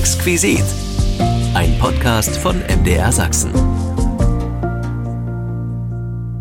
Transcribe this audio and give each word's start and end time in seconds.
Exquisit. 0.00 0.64
Ein 1.52 1.78
Podcast 1.78 2.34
von 2.38 2.58
MDR 2.60 3.12
Sachsen. 3.12 3.52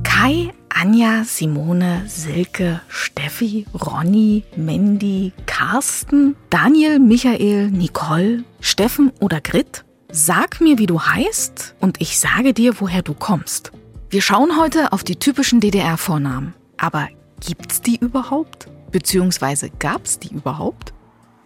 Kai, 0.02 0.54
Anja, 0.70 1.26
Simone, 1.26 2.04
Silke, 2.08 2.80
Steffi, 2.88 3.66
Ronny, 3.74 4.46
Mandy, 4.56 5.34
Carsten, 5.46 6.38
Daniel, 6.50 7.00
Michael, 7.00 7.70
Nicole, 7.70 8.46
Steffen 8.62 9.12
oder 9.20 9.42
Grit? 9.42 9.84
Sag 10.10 10.62
mir, 10.62 10.78
wie 10.78 10.88
du 10.88 11.02
heißt 11.02 11.76
und 11.82 12.00
ich 12.00 12.18
sage 12.18 12.54
dir, 12.54 12.80
woher 12.80 13.02
du 13.02 13.14
kommst. 13.14 13.74
Wir 14.10 14.22
schauen 14.22 14.58
heute 14.58 14.94
auf 14.94 15.04
die 15.04 15.18
typischen 15.18 15.60
DDR-Vornamen. 15.60 16.54
Aber 16.78 17.10
gibt's 17.46 17.82
die 17.82 17.98
überhaupt? 17.98 18.70
Beziehungsweise 18.92 19.70
gab's 19.70 20.18
die 20.18 20.34
überhaupt? 20.34 20.94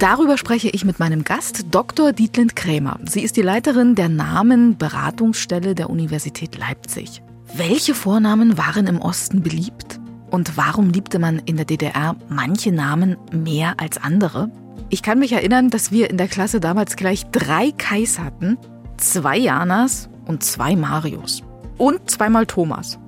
Darüber 0.03 0.37
spreche 0.37 0.67
ich 0.67 0.83
mit 0.83 0.99
meinem 0.99 1.23
Gast, 1.23 1.67
Dr. 1.71 2.11
Dietlind 2.11 2.57
Krämer. 2.57 2.99
Sie 3.05 3.21
ist 3.21 3.37
die 3.37 3.41
Leiterin 3.41 3.95
der 3.95 4.09
Namenberatungsstelle 4.09 5.75
der 5.75 5.89
Universität 5.89 6.57
Leipzig. 6.57 7.21
Welche 7.55 7.95
Vornamen 7.95 8.57
waren 8.57 8.87
im 8.87 8.99
Osten 8.99 9.41
beliebt? 9.41 10.01
Und 10.29 10.57
warum 10.57 10.89
liebte 10.89 11.19
man 11.19 11.39
in 11.39 11.55
der 11.55 11.63
DDR 11.63 12.17
manche 12.27 12.73
Namen 12.73 13.15
mehr 13.31 13.75
als 13.79 13.97
andere? 13.97 14.51
Ich 14.89 15.03
kann 15.03 15.19
mich 15.19 15.31
erinnern, 15.31 15.69
dass 15.69 15.93
wir 15.93 16.09
in 16.09 16.17
der 16.17 16.27
Klasse 16.27 16.59
damals 16.59 16.97
gleich 16.97 17.25
drei 17.31 17.71
Kais 17.71 18.19
hatten, 18.19 18.57
zwei 18.97 19.37
Janas 19.37 20.09
und 20.25 20.43
zwei 20.43 20.75
Marios. 20.75 21.43
Und 21.77 22.11
zweimal 22.11 22.45
Thomas. 22.45 22.99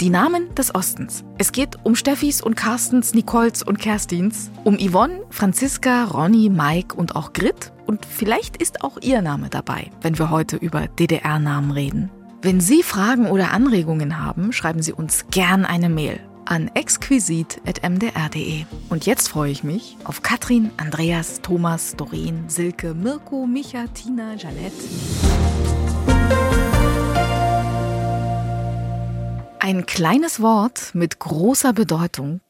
Die 0.00 0.10
Namen 0.10 0.52
des 0.56 0.74
Ostens. 0.74 1.24
Es 1.38 1.52
geht 1.52 1.78
um 1.84 1.94
Steffis 1.94 2.42
und 2.42 2.56
Carstens, 2.56 3.14
Nicoles 3.14 3.62
und 3.62 3.78
Kerstins, 3.78 4.50
um 4.64 4.76
Yvonne, 4.76 5.20
Franziska, 5.30 6.04
Ronny, 6.04 6.50
Mike 6.50 6.96
und 6.96 7.14
auch 7.14 7.32
Grit. 7.32 7.72
Und 7.86 8.04
vielleicht 8.04 8.56
ist 8.56 8.82
auch 8.82 8.98
Ihr 9.00 9.22
Name 9.22 9.50
dabei, 9.50 9.92
wenn 10.02 10.18
wir 10.18 10.30
heute 10.30 10.56
über 10.56 10.88
DDR-Namen 10.88 11.70
reden. 11.70 12.10
Wenn 12.42 12.60
Sie 12.60 12.82
Fragen 12.82 13.26
oder 13.26 13.52
Anregungen 13.52 14.18
haben, 14.20 14.52
schreiben 14.52 14.82
Sie 14.82 14.92
uns 14.92 15.26
gern 15.30 15.64
eine 15.64 15.88
Mail 15.88 16.18
an 16.44 16.70
exquisit.mdr.de. 16.74 18.64
Und 18.88 19.06
jetzt 19.06 19.28
freue 19.28 19.52
ich 19.52 19.62
mich 19.62 19.96
auf 20.04 20.22
Katrin, 20.22 20.70
Andreas, 20.76 21.40
Thomas, 21.40 21.94
Doreen, 21.96 22.48
Silke, 22.48 22.94
Mirko, 22.94 23.46
Micha, 23.46 23.86
Tina, 23.94 24.34
Janette. 24.34 24.74
Ein 29.64 29.86
kleines 29.86 30.42
Wort 30.42 30.94
mit 30.94 31.18
großer 31.20 31.72
Bedeutung. 31.72 32.42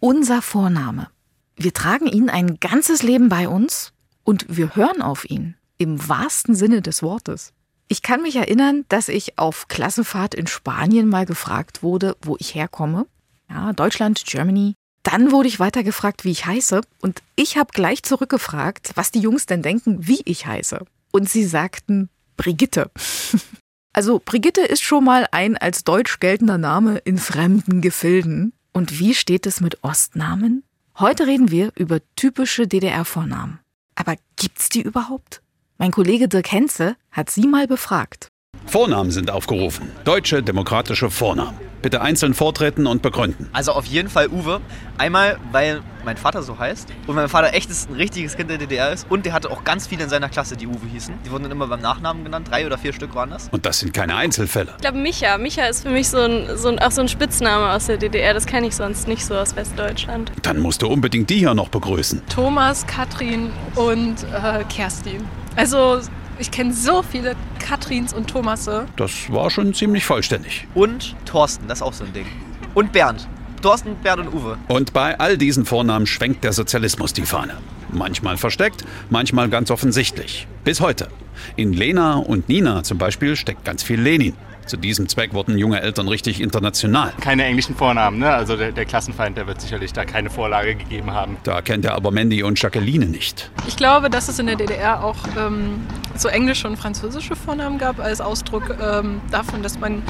Unser 0.00 0.42
Vorname. 0.42 1.10
Wir 1.54 1.72
tragen 1.72 2.08
ihn 2.08 2.28
ein 2.28 2.58
ganzes 2.58 3.04
Leben 3.04 3.28
bei 3.28 3.46
uns 3.46 3.92
und 4.24 4.46
wir 4.48 4.74
hören 4.74 5.00
auf 5.00 5.30
ihn. 5.30 5.54
Im 5.78 6.08
wahrsten 6.08 6.56
Sinne 6.56 6.82
des 6.82 7.04
Wortes. 7.04 7.52
Ich 7.86 8.02
kann 8.02 8.20
mich 8.20 8.34
erinnern, 8.34 8.84
dass 8.88 9.08
ich 9.08 9.38
auf 9.38 9.68
Klassenfahrt 9.68 10.34
in 10.34 10.48
Spanien 10.48 11.08
mal 11.08 11.24
gefragt 11.24 11.84
wurde, 11.84 12.16
wo 12.20 12.34
ich 12.40 12.56
herkomme. 12.56 13.06
Ja, 13.48 13.72
Deutschland, 13.72 14.24
Germany. 14.26 14.74
Dann 15.04 15.30
wurde 15.30 15.46
ich 15.46 15.60
weiter 15.60 15.84
gefragt, 15.84 16.24
wie 16.24 16.32
ich 16.32 16.46
heiße. 16.46 16.80
Und 17.00 17.22
ich 17.36 17.56
habe 17.56 17.70
gleich 17.74 18.02
zurückgefragt, 18.02 18.90
was 18.96 19.12
die 19.12 19.20
Jungs 19.20 19.46
denn 19.46 19.62
denken, 19.62 20.08
wie 20.08 20.22
ich 20.24 20.48
heiße. 20.48 20.84
Und 21.12 21.30
sie 21.30 21.44
sagten 21.44 22.08
Brigitte. 22.36 22.90
Also 23.96 24.20
Brigitte 24.22 24.60
ist 24.60 24.82
schon 24.82 25.04
mal 25.04 25.26
ein 25.30 25.56
als 25.56 25.82
deutsch 25.82 26.20
geltender 26.20 26.58
Name 26.58 26.98
in 26.98 27.16
fremden 27.16 27.80
Gefilden. 27.80 28.52
Und 28.74 29.00
wie 29.00 29.14
steht 29.14 29.46
es 29.46 29.62
mit 29.62 29.82
Ostnamen? 29.82 30.64
Heute 30.98 31.26
reden 31.26 31.50
wir 31.50 31.72
über 31.76 32.00
typische 32.14 32.68
DDR-Vornamen. 32.68 33.58
Aber 33.94 34.16
gibt's 34.36 34.68
die 34.68 34.82
überhaupt? 34.82 35.40
Mein 35.78 35.92
Kollege 35.92 36.28
Dirk 36.28 36.52
Henze 36.52 36.96
hat 37.10 37.30
sie 37.30 37.46
mal 37.46 37.66
befragt. 37.66 38.28
Vornamen 38.66 39.12
sind 39.12 39.30
aufgerufen. 39.30 39.90
Deutsche 40.04 40.42
demokratische 40.42 41.08
Vornamen. 41.08 41.56
Bitte 41.86 42.00
einzeln 42.00 42.34
vortreten 42.34 42.88
und 42.88 43.00
begründen. 43.00 43.48
Also 43.52 43.70
auf 43.70 43.84
jeden 43.84 44.08
Fall 44.08 44.26
Uwe. 44.26 44.60
Einmal, 44.98 45.38
weil 45.52 45.82
mein 46.04 46.16
Vater 46.16 46.42
so 46.42 46.58
heißt 46.58 46.88
und 47.06 47.14
mein 47.14 47.28
Vater 47.28 47.54
echtes 47.54 47.88
ein 47.88 47.94
richtiges 47.94 48.36
Kind 48.36 48.50
der 48.50 48.58
DDR 48.58 48.92
ist 48.92 49.06
und 49.08 49.24
der 49.24 49.32
hatte 49.32 49.52
auch 49.52 49.62
ganz 49.62 49.86
viele 49.86 50.02
in 50.02 50.10
seiner 50.10 50.28
Klasse, 50.28 50.56
die 50.56 50.66
Uwe 50.66 50.84
hießen. 50.92 51.14
Die 51.24 51.30
wurden 51.30 51.44
dann 51.44 51.52
immer 51.52 51.68
beim 51.68 51.80
Nachnamen 51.80 52.24
genannt. 52.24 52.48
Drei 52.50 52.66
oder 52.66 52.76
vier 52.76 52.92
Stück 52.92 53.14
waren 53.14 53.30
das. 53.30 53.50
Und 53.52 53.66
das 53.66 53.78
sind 53.78 53.94
keine 53.94 54.16
Einzelfälle. 54.16 54.72
Ich 54.74 54.80
glaube 54.80 54.98
Micha. 54.98 55.38
Micha 55.38 55.66
ist 55.66 55.84
für 55.84 55.90
mich 55.90 56.08
so 56.08 56.18
ein, 56.18 56.56
so 56.56 56.70
ein, 56.70 56.80
auch 56.80 56.90
so 56.90 57.02
ein 57.02 57.08
Spitzname 57.08 57.70
aus 57.70 57.86
der 57.86 57.98
DDR. 57.98 58.34
Das 58.34 58.46
kenne 58.46 58.66
ich 58.66 58.74
sonst 58.74 59.06
nicht 59.06 59.24
so 59.24 59.36
aus 59.36 59.54
Westdeutschland. 59.54 60.32
Dann 60.42 60.58
musst 60.58 60.82
du 60.82 60.88
unbedingt 60.88 61.30
die 61.30 61.38
hier 61.38 61.54
noch 61.54 61.68
begrüßen. 61.68 62.20
Thomas, 62.28 62.84
Katrin 62.88 63.52
und 63.76 64.24
äh, 64.34 64.64
Kerstin. 64.64 65.24
Also 65.54 66.00
ich 66.38 66.50
kenne 66.50 66.72
so 66.72 67.02
viele 67.02 67.34
Katrins 67.58 68.12
und 68.12 68.28
Thomasse. 68.28 68.86
Das 68.96 69.30
war 69.32 69.50
schon 69.50 69.74
ziemlich 69.74 70.04
vollständig. 70.04 70.66
Und 70.74 71.16
Thorsten, 71.24 71.66
das 71.68 71.78
ist 71.78 71.82
auch 71.82 71.92
so 71.92 72.04
ein 72.04 72.12
Ding. 72.12 72.26
Und 72.74 72.92
Bernd. 72.92 73.26
Thorsten, 73.62 73.96
Bernd 74.02 74.26
und 74.26 74.34
Uwe. 74.34 74.58
Und 74.68 74.92
bei 74.92 75.18
all 75.18 75.38
diesen 75.38 75.64
Vornamen 75.64 76.06
schwenkt 76.06 76.44
der 76.44 76.52
Sozialismus 76.52 77.12
die 77.12 77.22
Fahne. 77.22 77.54
Manchmal 77.90 78.36
versteckt, 78.36 78.84
manchmal 79.10 79.48
ganz 79.48 79.70
offensichtlich. 79.70 80.46
Bis 80.64 80.80
heute. 80.80 81.08
In 81.56 81.72
Lena 81.72 82.16
und 82.16 82.48
Nina 82.48 82.82
zum 82.82 82.98
Beispiel 82.98 83.36
steckt 83.36 83.64
ganz 83.64 83.82
viel 83.82 84.00
Lenin. 84.00 84.34
Zu 84.66 84.76
diesem 84.76 85.08
Zweck 85.08 85.32
wurden 85.32 85.56
junge 85.58 85.80
Eltern 85.80 86.08
richtig 86.08 86.40
international. 86.40 87.12
Keine 87.20 87.44
englischen 87.44 87.76
Vornamen, 87.76 88.18
ne? 88.18 88.30
Also 88.30 88.56
der, 88.56 88.72
der, 88.72 88.84
Klassenfeind, 88.84 89.36
der 89.36 89.46
wird 89.46 89.60
sicherlich 89.60 89.92
da 89.92 90.04
keine 90.04 90.28
Vorlage 90.28 90.74
gegeben 90.74 91.12
haben. 91.12 91.36
Da 91.44 91.62
kennt 91.62 91.84
er 91.84 91.94
aber 91.94 92.10
Mandy 92.10 92.42
und 92.42 92.60
Jacqueline 92.60 93.06
nicht. 93.06 93.50
Ich 93.68 93.76
glaube, 93.76 94.10
dass 94.10 94.28
es 94.28 94.40
in 94.40 94.46
der 94.46 94.56
DDR 94.56 95.04
auch 95.04 95.18
ähm, 95.38 95.86
so 96.16 96.28
englische 96.28 96.66
und 96.66 96.76
französische 96.76 97.36
Vornamen 97.36 97.78
gab, 97.78 98.00
als 98.00 98.20
Ausdruck 98.20 98.76
ähm, 98.82 99.20
davon, 99.30 99.62
dass 99.62 99.78
man 99.78 100.02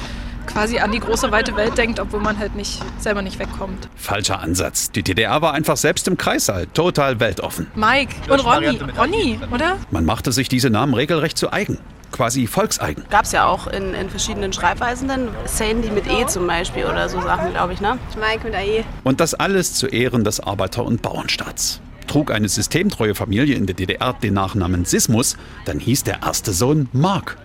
quasi 0.47 0.78
an 0.78 0.91
die 0.91 1.00
große 1.00 1.31
weite 1.33 1.55
Welt 1.56 1.77
denkt, 1.77 2.00
obwohl 2.00 2.21
man 2.21 2.39
halt 2.39 2.55
nicht 2.55 2.81
selber 2.99 3.21
nicht 3.21 3.39
wegkommt. 3.39 3.91
Falscher 3.95 4.41
Ansatz. 4.41 4.91
Die 4.91 5.03
DDR 5.03 5.43
war 5.43 5.53
einfach 5.53 5.77
selbst 5.77 6.09
im 6.09 6.16
Kreißsaal 6.16 6.66
total 6.69 7.21
weltoffen. 7.21 7.66
Mike 7.75 8.15
und 8.31 8.41
Ronny, 8.41 8.78
Ronny, 8.97 9.39
oder? 9.53 9.77
Man 9.91 10.06
machte 10.06 10.33
sich 10.33 10.49
diese 10.49 10.71
Namen 10.71 10.95
regelrecht 10.95 11.37
zu 11.37 11.53
eigen 11.53 11.78
quasi 12.16 12.47
volkseigen. 12.47 13.04
Gab 13.10 13.25
es 13.25 13.32
ja 13.32 13.47
auch 13.47 13.66
in, 13.66 13.94
in, 13.94 14.09
verschiedenen 14.09 14.53
Schreibweisen 14.53 15.09
dann. 15.09 15.28
Sandy 15.44 15.91
mit 15.91 16.06
E 16.06 16.27
zum 16.27 16.47
Beispiel 16.47 16.87
oder 16.87 17.09
so 17.09 17.21
Sachen, 17.21 17.53
glaube 17.53 17.75
ich, 17.75 17.81
ne? 17.81 17.99
Mike 18.19 18.44
mit 18.44 18.54
AE. 18.54 18.84
Und 19.04 19.21
das 19.21 19.34
alles 19.34 19.75
zu 19.75 19.87
Ehren 19.87 20.25
des 20.25 20.41
Arbeiter- 20.41 20.84
und 20.84 21.03
Bauernstaats. 21.03 21.81
Trug 22.06 22.31
eine 22.31 22.49
systemtreue 22.49 23.15
Familie 23.15 23.56
in 23.56 23.66
der 23.66 23.75
DDR 23.75 24.15
den 24.15 24.34
Nachnamen 24.34 24.84
Sismus, 24.84 25.37
dann 25.65 25.78
hieß 25.78 26.04
der 26.04 26.22
erste 26.22 26.53
Sohn 26.53 26.88
Mark. 26.93 27.37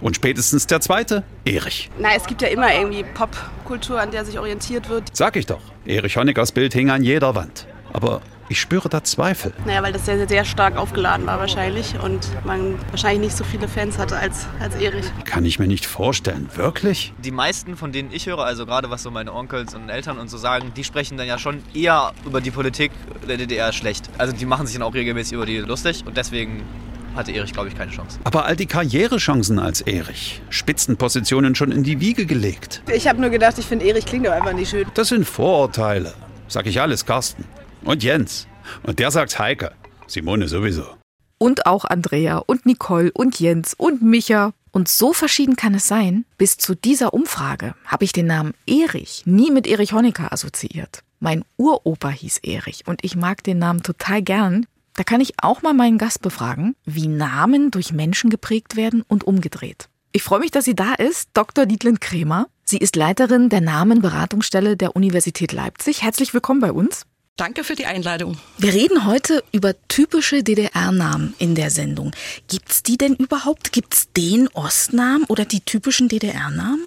Und 0.00 0.16
spätestens 0.16 0.66
der 0.66 0.80
zweite, 0.80 1.22
Erich. 1.44 1.90
Na, 1.98 2.10
es 2.14 2.26
gibt 2.26 2.42
ja 2.42 2.48
immer 2.48 2.74
irgendwie 2.74 3.04
Popkultur, 3.14 4.00
an 4.00 4.10
der 4.10 4.24
sich 4.24 4.38
orientiert 4.38 4.88
wird. 4.88 5.04
Sag 5.12 5.36
ich 5.36 5.46
doch. 5.46 5.60
Erich 5.86 6.16
Honeckers 6.16 6.52
Bild 6.52 6.72
hing 6.72 6.90
an 6.90 7.02
jeder 7.02 7.34
Wand. 7.34 7.66
Aber 7.92 8.20
ich 8.50 8.60
spüre 8.60 8.88
da 8.88 9.04
Zweifel. 9.04 9.52
Naja, 9.64 9.80
weil 9.82 9.92
das 9.92 10.04
sehr, 10.04 10.28
sehr 10.28 10.44
stark 10.44 10.76
aufgeladen 10.76 11.24
war 11.24 11.38
wahrscheinlich 11.38 11.94
und 12.02 12.28
man 12.44 12.74
wahrscheinlich 12.90 13.20
nicht 13.20 13.36
so 13.36 13.44
viele 13.44 13.68
Fans 13.68 13.96
hatte 13.96 14.16
als, 14.16 14.46
als 14.58 14.74
Erich. 14.74 15.06
Kann 15.24 15.44
ich 15.44 15.60
mir 15.60 15.68
nicht 15.68 15.86
vorstellen. 15.86 16.50
Wirklich? 16.56 17.14
Die 17.18 17.30
meisten, 17.30 17.76
von 17.76 17.92
denen 17.92 18.10
ich 18.12 18.26
höre, 18.26 18.40
also 18.40 18.66
gerade 18.66 18.90
was 18.90 19.04
so 19.04 19.12
meine 19.12 19.32
Onkels 19.32 19.74
und 19.74 19.88
Eltern 19.88 20.18
und 20.18 20.28
so 20.28 20.36
sagen, 20.36 20.72
die 20.76 20.82
sprechen 20.82 21.16
dann 21.16 21.28
ja 21.28 21.38
schon 21.38 21.62
eher 21.74 22.12
über 22.26 22.40
die 22.40 22.50
Politik 22.50 22.90
der 23.28 23.36
DDR 23.36 23.72
schlecht. 23.72 24.10
Also 24.18 24.34
die 24.34 24.46
machen 24.46 24.66
sich 24.66 24.74
dann 24.74 24.82
auch 24.82 24.94
regelmäßig 24.94 25.34
über 25.34 25.46
die 25.46 25.58
lustig 25.58 26.02
und 26.04 26.16
deswegen 26.16 26.64
hatte 27.14 27.30
Erich, 27.30 27.52
glaube 27.52 27.68
ich, 27.68 27.76
keine 27.76 27.92
Chance. 27.92 28.18
Aber 28.24 28.46
all 28.46 28.56
die 28.56 28.66
Karrierechancen 28.66 29.60
als 29.60 29.80
Erich, 29.80 30.42
Spitzenpositionen 30.50 31.54
schon 31.54 31.70
in 31.70 31.84
die 31.84 32.00
Wiege 32.00 32.26
gelegt. 32.26 32.82
Ich 32.92 33.06
habe 33.06 33.20
nur 33.20 33.30
gedacht, 33.30 33.58
ich 33.58 33.66
finde 33.66 33.84
Erich 33.84 34.06
klingt 34.06 34.26
doch 34.26 34.32
einfach 34.32 34.54
nicht 34.54 34.70
schön. 34.70 34.88
Das 34.94 35.08
sind 35.08 35.24
Vorurteile. 35.24 36.14
Sag 36.48 36.66
ich 36.66 36.80
alles, 36.80 37.06
Carsten. 37.06 37.44
Und 37.84 38.02
Jens. 38.02 38.46
Und 38.82 38.98
der 38.98 39.10
sagt 39.10 39.38
Heike. 39.38 39.72
Simone 40.06 40.48
sowieso. 40.48 40.84
Und 41.38 41.66
auch 41.66 41.84
Andrea 41.84 42.38
und 42.38 42.66
Nicole 42.66 43.10
und 43.12 43.40
Jens 43.40 43.74
und 43.74 44.02
Micha. 44.02 44.52
Und 44.72 44.88
so 44.88 45.12
verschieden 45.12 45.56
kann 45.56 45.74
es 45.74 45.88
sein, 45.88 46.24
bis 46.38 46.56
zu 46.56 46.74
dieser 46.74 47.12
Umfrage 47.12 47.74
habe 47.84 48.04
ich 48.04 48.12
den 48.12 48.26
Namen 48.26 48.54
Erich 48.66 49.22
nie 49.24 49.50
mit 49.50 49.66
Erich 49.66 49.92
Honecker 49.92 50.32
assoziiert. 50.32 51.02
Mein 51.18 51.44
Uropa 51.56 52.10
hieß 52.10 52.38
Erich 52.38 52.86
und 52.86 53.04
ich 53.04 53.16
mag 53.16 53.42
den 53.42 53.58
Namen 53.58 53.82
total 53.82 54.22
gern. 54.22 54.66
Da 54.94 55.02
kann 55.02 55.20
ich 55.20 55.34
auch 55.42 55.62
mal 55.62 55.74
meinen 55.74 55.98
Gast 55.98 56.22
befragen, 56.22 56.76
wie 56.84 57.08
Namen 57.08 57.70
durch 57.70 57.92
Menschen 57.92 58.30
geprägt 58.30 58.76
werden 58.76 59.02
und 59.08 59.24
umgedreht. 59.24 59.88
Ich 60.12 60.22
freue 60.22 60.40
mich, 60.40 60.50
dass 60.50 60.64
sie 60.64 60.74
da 60.74 60.94
ist, 60.94 61.30
Dr. 61.34 61.66
Dietlind 61.66 62.00
Krämer. 62.00 62.46
Sie 62.64 62.78
ist 62.78 62.96
Leiterin 62.96 63.48
der 63.48 63.60
Namenberatungsstelle 63.60 64.76
der 64.76 64.94
Universität 64.94 65.52
Leipzig. 65.52 66.02
Herzlich 66.02 66.34
willkommen 66.34 66.60
bei 66.60 66.72
uns. 66.72 67.06
Danke 67.40 67.64
für 67.64 67.74
die 67.74 67.86
Einladung. 67.86 68.36
Wir 68.58 68.74
reden 68.74 69.06
heute 69.06 69.42
über 69.50 69.72
typische 69.88 70.42
DDR-Namen 70.42 71.32
in 71.38 71.54
der 71.54 71.70
Sendung. 71.70 72.10
Gibt's 72.48 72.82
die 72.82 72.98
denn 72.98 73.14
überhaupt? 73.14 73.72
Gibt's 73.72 74.08
den 74.14 74.48
Ostnamen 74.48 75.24
oder 75.24 75.46
die 75.46 75.62
typischen 75.62 76.10
DDR-Namen? 76.10 76.84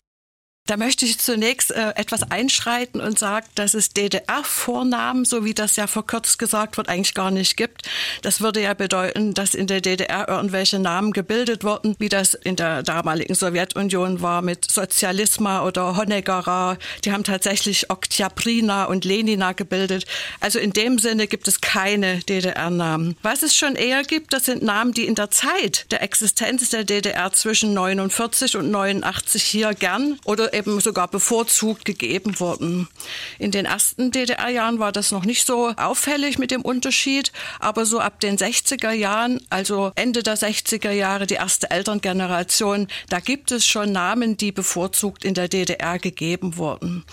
Da 0.65 0.77
möchte 0.77 1.03
ich 1.03 1.19
zunächst 1.19 1.71
äh, 1.71 1.89
etwas 1.95 2.31
einschreiten 2.31 3.01
und 3.01 3.19
sagen, 3.19 3.47
dass 3.55 3.73
es 3.73 3.89
DDR-Vornamen, 3.89 5.25
so 5.25 5.43
wie 5.43 5.53
das 5.53 5.75
ja 5.75 5.87
verkürzt 5.87 6.39
gesagt 6.39 6.77
wird, 6.77 6.87
eigentlich 6.87 7.13
gar 7.13 7.31
nicht 7.31 7.57
gibt. 7.57 7.81
Das 8.21 8.39
würde 8.39 8.61
ja 8.61 8.73
bedeuten, 8.73 9.33
dass 9.33 9.55
in 9.55 9.67
der 9.67 9.81
DDR 9.81 10.29
irgendwelche 10.29 10.79
Namen 10.79 11.11
gebildet 11.11 11.65
wurden, 11.65 11.97
wie 11.99 12.07
das 12.07 12.33
in 12.33 12.55
der 12.55 12.81
damaligen 12.81 13.35
Sowjetunion 13.35 14.21
war 14.21 14.41
mit 14.41 14.71
Sozialisma 14.71 15.65
oder 15.65 15.97
Honeckera. 15.97 16.77
Die 17.03 17.11
haben 17.11 17.25
tatsächlich 17.25 17.89
Oktyabrina 17.89 18.85
und 18.85 19.03
Lenina 19.03 19.51
gebildet. 19.51 20.05
Also 20.39 20.59
in 20.59 20.71
dem 20.71 20.97
Sinne 20.97 21.27
gibt 21.27 21.49
es 21.49 21.59
keine 21.59 22.19
DDR-Namen. 22.19 23.17
Was 23.21 23.43
es 23.43 23.53
schon 23.53 23.75
eher 23.75 24.03
gibt, 24.03 24.31
das 24.31 24.45
sind 24.45 24.63
Namen, 24.63 24.93
die 24.93 25.07
in 25.07 25.15
der 25.15 25.29
Zeit 25.29 25.91
der 25.91 26.01
Existenz 26.01 26.69
der 26.69 26.85
DDR 26.85 27.33
zwischen 27.33 27.73
49 27.73 28.55
und 28.55 28.71
89 28.71 29.43
hier 29.43 29.73
gern 29.73 30.17
oder 30.23 30.52
eben 30.53 30.79
sogar 30.79 31.07
bevorzugt 31.07 31.85
gegeben 31.85 32.39
wurden. 32.39 32.87
In 33.39 33.51
den 33.51 33.65
ersten 33.65 34.11
DDR-Jahren 34.11 34.79
war 34.79 34.91
das 34.91 35.11
noch 35.11 35.25
nicht 35.25 35.45
so 35.45 35.73
auffällig 35.75 36.37
mit 36.37 36.51
dem 36.51 36.61
Unterschied, 36.61 37.31
aber 37.59 37.85
so 37.85 37.99
ab 37.99 38.19
den 38.19 38.37
60er 38.37 38.91
Jahren, 38.91 39.41
also 39.49 39.91
Ende 39.95 40.23
der 40.23 40.37
60er 40.37 40.91
Jahre, 40.91 41.27
die 41.27 41.35
erste 41.35 41.71
Elterngeneration, 41.71 42.87
da 43.09 43.19
gibt 43.19 43.51
es 43.51 43.65
schon 43.65 43.91
Namen, 43.91 44.37
die 44.37 44.51
bevorzugt 44.51 45.25
in 45.25 45.33
der 45.33 45.47
DDR 45.47 45.99
gegeben 45.99 46.57
wurden. 46.57 47.03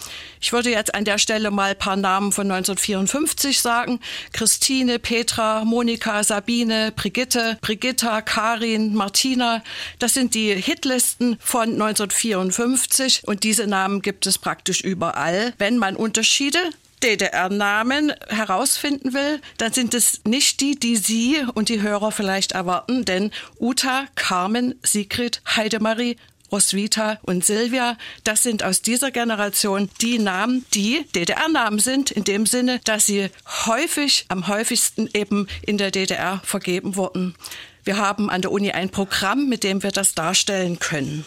Ich 0.40 0.52
würde 0.52 0.70
jetzt 0.70 0.94
an 0.94 1.04
der 1.04 1.18
Stelle 1.18 1.50
mal 1.50 1.72
ein 1.72 1.78
paar 1.78 1.96
Namen 1.96 2.32
von 2.32 2.50
1954 2.50 3.60
sagen. 3.60 4.00
Christine, 4.32 4.98
Petra, 4.98 5.64
Monika, 5.64 6.24
Sabine, 6.24 6.92
Brigitte, 6.96 7.58
Brigitta, 7.60 8.22
Karin, 8.22 8.94
Martina. 8.94 9.62
Das 9.98 10.14
sind 10.14 10.34
die 10.34 10.54
Hitlisten 10.54 11.36
von 11.40 11.72
1954 11.72 13.22
und 13.26 13.44
diese 13.44 13.66
Namen 13.66 14.00
gibt 14.00 14.26
es 14.26 14.38
praktisch 14.38 14.80
überall. 14.80 15.52
Wenn 15.58 15.76
man 15.76 15.94
Unterschiede 15.94 16.58
DDR-Namen 17.02 18.12
herausfinden 18.28 19.14
will, 19.14 19.40
dann 19.58 19.72
sind 19.72 19.94
es 19.94 20.20
nicht 20.26 20.60
die, 20.60 20.78
die 20.78 20.96
Sie 20.96 21.42
und 21.54 21.68
die 21.68 21.82
Hörer 21.82 22.12
vielleicht 22.12 22.52
erwarten, 22.52 23.04
denn 23.04 23.30
Uta, 23.58 24.06
Carmen, 24.14 24.74
Sigrid, 24.82 25.42
Heidemarie, 25.46 26.16
Roswitha 26.52 27.18
und 27.22 27.44
Silvia, 27.44 27.96
das 28.24 28.42
sind 28.42 28.62
aus 28.62 28.82
dieser 28.82 29.10
Generation 29.10 29.88
die 30.00 30.18
Namen, 30.18 30.64
die 30.74 31.06
DDR-Namen 31.14 31.78
sind, 31.78 32.10
in 32.10 32.24
dem 32.24 32.46
Sinne, 32.46 32.80
dass 32.84 33.06
sie 33.06 33.28
häufig, 33.66 34.26
am 34.28 34.48
häufigsten 34.48 35.08
eben 35.14 35.46
in 35.62 35.78
der 35.78 35.90
DDR 35.90 36.40
vergeben 36.44 36.96
wurden. 36.96 37.34
Wir 37.84 37.96
haben 37.96 38.28
an 38.28 38.42
der 38.42 38.52
Uni 38.52 38.72
ein 38.72 38.90
Programm, 38.90 39.48
mit 39.48 39.64
dem 39.64 39.82
wir 39.82 39.90
das 39.90 40.14
darstellen 40.14 40.78
können. 40.78 41.24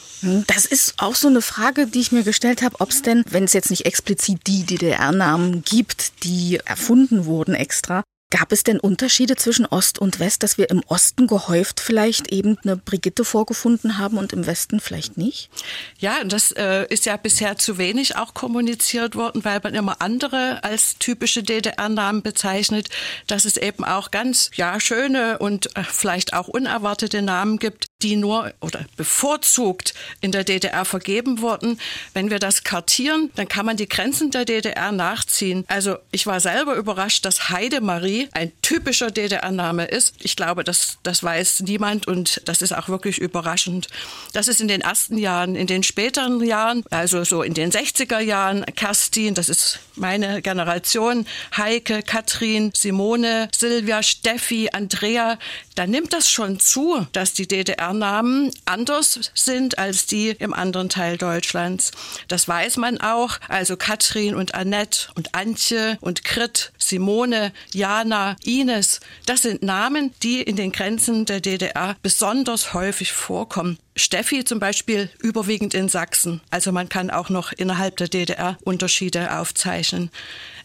Das 0.47 0.65
ist 0.65 0.93
auch 0.97 1.15
so 1.15 1.27
eine 1.27 1.41
Frage, 1.41 1.87
die 1.87 1.99
ich 1.99 2.11
mir 2.11 2.23
gestellt 2.23 2.61
habe, 2.61 2.75
ob 2.79 2.91
es 2.91 3.01
denn, 3.01 3.23
wenn 3.29 3.43
es 3.43 3.53
jetzt 3.53 3.71
nicht 3.71 3.85
explizit 3.85 4.39
die 4.47 4.63
DDR-Namen 4.63 5.63
gibt, 5.63 6.23
die 6.23 6.59
erfunden 6.63 7.25
wurden 7.25 7.55
extra, 7.55 8.03
Gab 8.33 8.51
es 8.51 8.63
denn 8.63 8.79
Unterschiede 8.79 9.35
zwischen 9.35 9.67
Ost 9.67 9.99
und 9.99 10.19
West, 10.19 10.41
dass 10.41 10.57
wir 10.57 10.71
im 10.71 10.81
Osten 10.87 11.27
gehäuft 11.27 11.79
vielleicht 11.79 12.29
eben 12.29 12.57
eine 12.63 12.77
Brigitte 12.77 13.25
vorgefunden 13.25 13.99
haben 13.99 14.17
und 14.17 14.33
im 14.33 14.47
Westen 14.47 14.79
vielleicht 14.79 15.17
nicht? 15.17 15.51
Ja, 15.99 16.23
das 16.23 16.51
äh, 16.51 16.87
ist 16.89 17.05
ja 17.05 17.15
bisher 17.15 17.59
zu 17.59 17.77
wenig 17.77 18.15
auch 18.15 18.33
kommuniziert 18.33 19.15
worden, 19.15 19.45
weil 19.45 19.59
man 19.61 19.75
immer 19.75 20.01
andere 20.01 20.63
als 20.63 20.97
typische 20.97 21.43
DDR-Namen 21.43 22.23
bezeichnet, 22.23 22.89
dass 23.27 23.45
es 23.45 23.55
eben 23.55 23.83
auch 23.83 24.09
ganz 24.09 24.49
ja 24.55 24.79
schöne 24.79 25.37
und 25.37 25.67
äh, 25.77 25.83
vielleicht 25.83 26.33
auch 26.33 26.47
unerwartete 26.47 27.21
Namen 27.21 27.59
gibt, 27.59 27.85
die 28.03 28.17
nur 28.17 28.53
oder 28.59 28.85
bevorzugt 28.97 29.93
in 30.21 30.31
der 30.31 30.43
DDR 30.43 30.85
vergeben 30.85 31.41
wurden. 31.41 31.79
Wenn 32.13 32.29
wir 32.29 32.39
das 32.39 32.63
kartieren, 32.63 33.31
dann 33.35 33.47
kann 33.47 33.65
man 33.65 33.77
die 33.77 33.87
Grenzen 33.87 34.29
der 34.29 34.45
DDR 34.45 34.91
nachziehen. 34.91 35.63
Also 35.67 35.97
ich 36.11 36.27
war 36.27 36.39
selber 36.39 36.75
überrascht, 36.75 37.25
dass 37.25 37.49
Heidemarie 37.49 38.27
ein 38.33 38.51
typischer 38.61 39.09
DDR-Name 39.09 39.85
ist. 39.85 40.15
Ich 40.19 40.35
glaube, 40.35 40.63
das, 40.63 40.97
das 41.03 41.23
weiß 41.23 41.61
niemand 41.61 42.07
und 42.07 42.41
das 42.45 42.61
ist 42.61 42.73
auch 42.73 42.89
wirklich 42.89 43.17
überraschend. 43.17 43.87
Das 44.33 44.47
ist 44.47 44.59
in 44.59 44.67
den 44.67 44.81
ersten 44.81 45.17
Jahren, 45.17 45.55
in 45.55 45.67
den 45.67 45.83
späteren 45.83 46.43
Jahren, 46.43 46.83
also 46.89 47.23
so 47.23 47.41
in 47.41 47.53
den 47.53 47.71
60er 47.71 48.19
Jahren, 48.19 48.65
Kerstin, 48.75 49.33
das 49.33 49.47
ist 49.47 49.79
meine 49.95 50.41
Generation, 50.41 51.25
Heike, 51.55 52.03
Katrin, 52.03 52.71
Simone, 52.75 53.47
Silvia, 53.55 54.03
Steffi, 54.03 54.69
Andrea, 54.73 55.37
da 55.75 55.87
nimmt 55.87 56.13
das 56.13 56.29
schon 56.29 56.59
zu, 56.59 57.07
dass 57.13 57.33
die 57.33 57.47
DDR-Namen 57.93 58.51
anders 58.65 59.31
sind 59.33 59.77
als 59.77 60.05
die 60.05 60.29
im 60.29 60.53
anderen 60.53 60.89
Teil 60.89 61.17
Deutschlands. 61.17 61.91
Das 62.27 62.47
weiß 62.47 62.77
man 62.77 62.99
auch. 62.99 63.39
Also 63.47 63.77
Katrin 63.77 64.35
und 64.35 64.55
Annette 64.55 65.09
und 65.15 65.35
Antje 65.35 65.97
und 66.01 66.23
Grit, 66.23 66.71
Simone, 66.77 67.53
Jana, 67.71 68.35
Ines, 68.43 68.99
das 69.25 69.43
sind 69.43 69.63
Namen, 69.63 70.13
die 70.23 70.41
in 70.41 70.55
den 70.55 70.71
Grenzen 70.71 71.25
der 71.25 71.39
DDR 71.39 71.95
besonders 72.01 72.73
häufig 72.73 73.11
vorkommen. 73.11 73.77
Steffi 73.95 74.43
zum 74.43 74.59
Beispiel 74.59 75.09
überwiegend 75.19 75.73
in 75.73 75.87
Sachsen. 75.87 76.41
Also 76.49 76.71
man 76.71 76.89
kann 76.89 77.11
auch 77.11 77.29
noch 77.29 77.51
innerhalb 77.51 77.97
der 77.97 78.07
DDR 78.07 78.57
Unterschiede 78.63 79.37
aufzeichnen. 79.37 80.09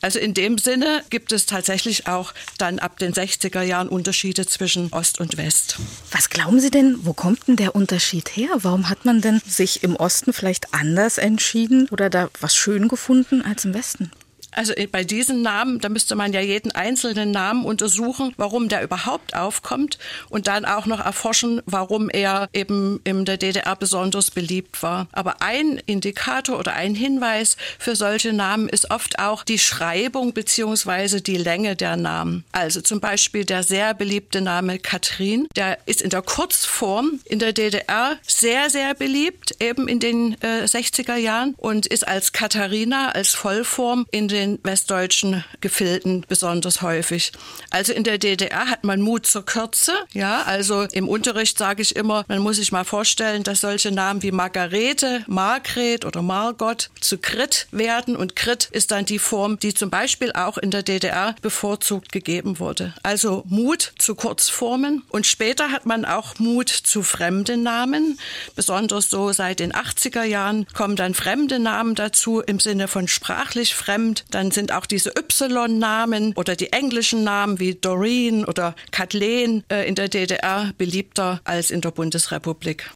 Also 0.01 0.19
in 0.19 0.33
dem 0.33 0.59
Sinne 0.59 1.03
gibt 1.11 1.33
es 1.33 1.45
tatsächlich 1.45 2.07
auch 2.07 2.33
dann 2.57 2.79
ab 2.79 2.99
den 2.99 3.13
60er 3.13 3.63
Jahren 3.63 3.89
Unterschiede 3.89 4.47
zwischen 4.47 4.93
Ost 4.93 5.21
und 5.21 5.37
West. 5.37 5.79
Was 6.11 6.31
glauben 6.31 6.61
Sie 6.61 6.71
denn, 6.71 6.99
wo 7.03 7.13
kommt 7.13 7.49
denn 7.49 7.57
der 7.57 7.75
Unterschied 7.75 8.37
her? 8.37 8.49
Warum 8.63 8.89
hat 8.89 9.05
man 9.05 9.21
denn 9.21 9.43
sich 9.47 9.83
im 9.83 9.97
Osten 9.97 10.33
vielleicht 10.33 10.73
anders 10.73 11.19
entschieden 11.19 11.89
oder 11.91 12.09
da 12.09 12.31
was 12.41 12.57
schön 12.57 12.89
gefunden 12.89 13.43
als 13.43 13.65
im 13.65 13.75
Westen? 13.75 14.11
Also 14.53 14.73
bei 14.91 15.05
diesen 15.05 15.43
Namen, 15.43 15.79
da 15.81 15.89
müsste 15.89 16.17
man 16.17 16.33
ja 16.33 16.41
jeden 16.41 16.73
einzelnen 16.73 17.31
Namen 17.31 17.65
untersuchen, 17.65 18.33
warum 18.37 18.69
der 18.69 18.83
überhaupt 18.83 19.37
aufkommt 19.37 19.99
und 20.31 20.49
dann 20.49 20.65
auch 20.65 20.87
noch 20.87 21.00
erforschen, 21.00 21.62
warum 21.67 22.09
er 22.09 22.49
eben 22.53 23.00
in 23.05 23.25
der 23.25 23.37
DDR 23.37 23.77
besonders 23.77 24.31
beliebt 24.31 24.83
war. 24.83 25.06
Aber 25.12 25.43
ein 25.43 25.81
Indikator 25.87 26.59
oder 26.59 26.73
ein 26.73 26.95
Hinweis 26.95 27.56
für 27.79 27.95
solche 27.95 28.33
Namen 28.33 28.69
ist 28.69 28.91
oft 28.91 29.19
auch 29.19 29.45
die 29.45 29.59
Schreibung 29.59 30.33
beziehungsweise 30.33 31.21
die 31.21 31.37
Länge 31.37 31.77
der 31.77 31.97
Namen. 31.97 32.44
Also 32.53 32.81
zum 32.81 33.01
Beispiel 33.01 33.44
der 33.44 33.62
sehr 33.62 33.94
beliebte 33.94 34.41
Name 34.41 34.79
Katrin, 34.79 35.47
der 35.56 35.79
ist 35.87 36.03
in 36.03 36.11
der 36.11 36.23
Kurzform 36.23 37.21
in 37.25 37.39
der 37.39 37.53
DDR 37.53 38.17
sehr, 38.27 38.71
sehr 38.71 38.94
beliebt, 38.94 39.56
eben 39.61 39.89
in 39.89 40.01
den 40.01 40.37
äh, 40.43 40.65
60er 40.65 41.17
Jahren 41.17 41.55
und 41.59 41.87
ist 41.87 42.06
als 42.06 42.33
Katharina, 42.33 43.11
als 43.11 43.35
Vollform 43.35 44.06
in 44.11 44.29
den 44.29 44.38
den 44.38 44.58
westdeutschen 44.62 45.44
Gefilden 45.61 46.25
besonders 46.29 46.82
häufig. 46.82 47.32
Also 47.70 47.93
in 47.93 48.05
der 48.05 48.19
DDR 48.19 48.67
hat 48.70 48.85
man 48.85 49.00
Mut 49.00 49.26
zur 49.26 49.44
Kürze. 49.44 49.93
Ja, 50.12 50.43
also 50.43 50.82
im 50.93 51.08
Unterricht 51.08 51.58
sage 51.58 51.82
ich 51.82 51.96
immer, 51.96 52.24
man 52.29 52.39
muss 52.39 52.56
sich 52.56 52.72
mal 52.72 52.84
vorstellen, 52.84 53.43
dass 53.43 53.60
solche 53.60 53.91
Namen 53.91 54.22
wie 54.22 54.32
Margarete, 54.32 55.24
Margret 55.27 56.05
oder 56.05 56.22
Margot 56.22 56.91
zu 57.01 57.19
Grit 57.19 57.67
werden. 57.72 58.17
Und 58.17 58.36
Grit 58.36 58.69
ist 58.70 58.91
dann 58.91 59.05
die 59.05 59.19
Form, 59.19 59.58
die 59.58 59.74
zum 59.74 59.91
Beispiel 59.91 60.32
auch 60.32 60.58
in 60.58 60.70
der 60.70 60.82
DDR 60.82 61.34
bevorzugt 61.43 62.13
gegeben 62.13 62.58
wurde. 62.58 62.94
Also 63.03 63.43
Mut 63.48 63.93
zu 63.98 64.15
Kurzformen. 64.15 65.03
Und 65.08 65.27
später 65.27 65.72
hat 65.72 65.84
man 65.84 66.05
auch 66.05 66.39
Mut 66.39 66.69
zu 66.69 67.03
fremden 67.03 67.63
Namen. 67.63 68.19
Besonders 68.55 69.10
so 69.10 69.32
seit 69.32 69.58
den 69.58 69.72
80er 69.72 70.22
Jahren 70.22 70.67
kommen 70.74 70.94
dann 70.94 71.15
fremde 71.15 71.58
Namen 71.58 71.94
dazu 71.96 72.41
im 72.41 72.60
Sinne 72.60 72.86
von 72.86 73.08
sprachlich 73.08 73.74
fremd. 73.74 74.24
Dann 74.31 74.51
sind 74.51 74.73
auch 74.73 74.87
diese 74.87 75.11
Y-Namen 75.11 76.35
oder 76.35 76.56
die 76.56 76.73
englischen 76.73 77.25
Namen 77.25 77.58
wie 77.58 77.75
Doreen 77.75 78.44
oder 78.44 78.75
Kathleen 78.91 79.65
äh, 79.70 79.89
in 79.89 79.94
der 79.94 80.08
DDR 80.08 80.73
beliebter 80.77 81.41
als 81.44 81.70
in 81.70 81.81
der 81.81 81.91
Bundesrepublik. 81.91 82.91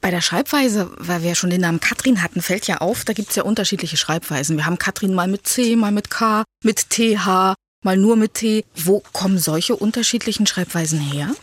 Bei 0.00 0.10
der 0.10 0.20
Schreibweise, 0.20 0.90
weil 0.98 1.22
wir 1.22 1.30
ja 1.30 1.34
schon 1.34 1.50
den 1.50 1.62
Namen 1.62 1.80
Katrin 1.80 2.22
hatten, 2.22 2.42
fällt 2.42 2.66
ja 2.66 2.78
auf, 2.78 3.04
da 3.04 3.12
gibt 3.12 3.30
es 3.30 3.36
ja 3.36 3.42
unterschiedliche 3.42 3.96
Schreibweisen. 3.96 4.56
Wir 4.56 4.66
haben 4.66 4.78
Katrin 4.78 5.14
mal 5.14 5.26
mit 5.26 5.46
C, 5.46 5.74
mal 5.74 5.90
mit 5.90 6.10
K, 6.10 6.44
mit 6.62 6.90
TH, 6.90 7.54
mal 7.82 7.96
nur 7.96 8.16
mit 8.16 8.34
T. 8.34 8.64
Wo 8.74 9.02
kommen 9.12 9.38
solche 9.38 9.74
unterschiedlichen 9.74 10.46
Schreibweisen 10.46 11.00
her? 11.00 11.34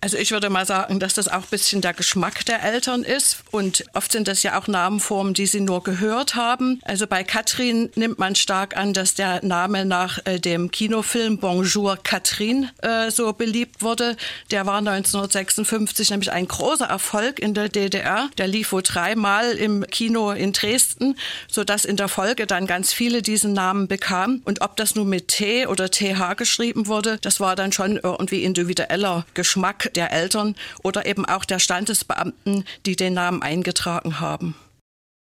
Also 0.00 0.16
ich 0.16 0.30
würde 0.30 0.48
mal 0.48 0.64
sagen, 0.64 1.00
dass 1.00 1.14
das 1.14 1.26
auch 1.26 1.42
ein 1.42 1.50
bisschen 1.50 1.80
der 1.80 1.92
Geschmack 1.92 2.46
der 2.46 2.62
Eltern 2.62 3.02
ist. 3.02 3.38
Und 3.50 3.84
oft 3.94 4.12
sind 4.12 4.28
das 4.28 4.44
ja 4.44 4.58
auch 4.58 4.68
Namenformen, 4.68 5.34
die 5.34 5.46
sie 5.46 5.60
nur 5.60 5.82
gehört 5.82 6.36
haben. 6.36 6.80
Also 6.84 7.08
bei 7.08 7.24
Katrin 7.24 7.90
nimmt 7.96 8.18
man 8.18 8.36
stark 8.36 8.76
an, 8.76 8.92
dass 8.92 9.14
der 9.14 9.44
Name 9.44 9.84
nach 9.84 10.20
äh, 10.24 10.38
dem 10.38 10.70
Kinofilm 10.70 11.38
Bonjour 11.38 11.96
Catherine 11.96 12.70
äh, 12.80 13.10
so 13.10 13.32
beliebt 13.32 13.82
wurde. 13.82 14.16
Der 14.52 14.66
war 14.66 14.78
1956 14.78 16.10
nämlich 16.10 16.30
ein 16.30 16.46
großer 16.46 16.86
Erfolg 16.86 17.40
in 17.40 17.54
der 17.54 17.68
DDR. 17.68 18.30
Der 18.38 18.46
lief 18.46 18.70
wohl 18.70 18.82
dreimal 18.82 19.50
im 19.50 19.84
Kino 19.88 20.30
in 20.30 20.52
Dresden, 20.52 21.16
sodass 21.50 21.84
in 21.84 21.96
der 21.96 22.08
Folge 22.08 22.46
dann 22.46 22.68
ganz 22.68 22.92
viele 22.92 23.20
diesen 23.20 23.52
Namen 23.52 23.88
bekamen. 23.88 24.42
Und 24.44 24.60
ob 24.60 24.76
das 24.76 24.94
nun 24.94 25.08
mit 25.08 25.26
T 25.26 25.66
oder 25.66 25.90
TH 25.90 26.36
geschrieben 26.36 26.86
wurde, 26.86 27.18
das 27.20 27.40
war 27.40 27.56
dann 27.56 27.72
schon 27.72 27.96
irgendwie 27.96 28.44
individueller 28.44 29.26
Geschmack 29.34 29.87
der 29.90 30.12
Eltern 30.12 30.54
oder 30.82 31.06
eben 31.06 31.24
auch 31.24 31.44
der 31.44 31.58
Standesbeamten, 31.58 32.64
die 32.86 32.96
den 32.96 33.14
Namen 33.14 33.42
eingetragen 33.42 34.20
haben. 34.20 34.54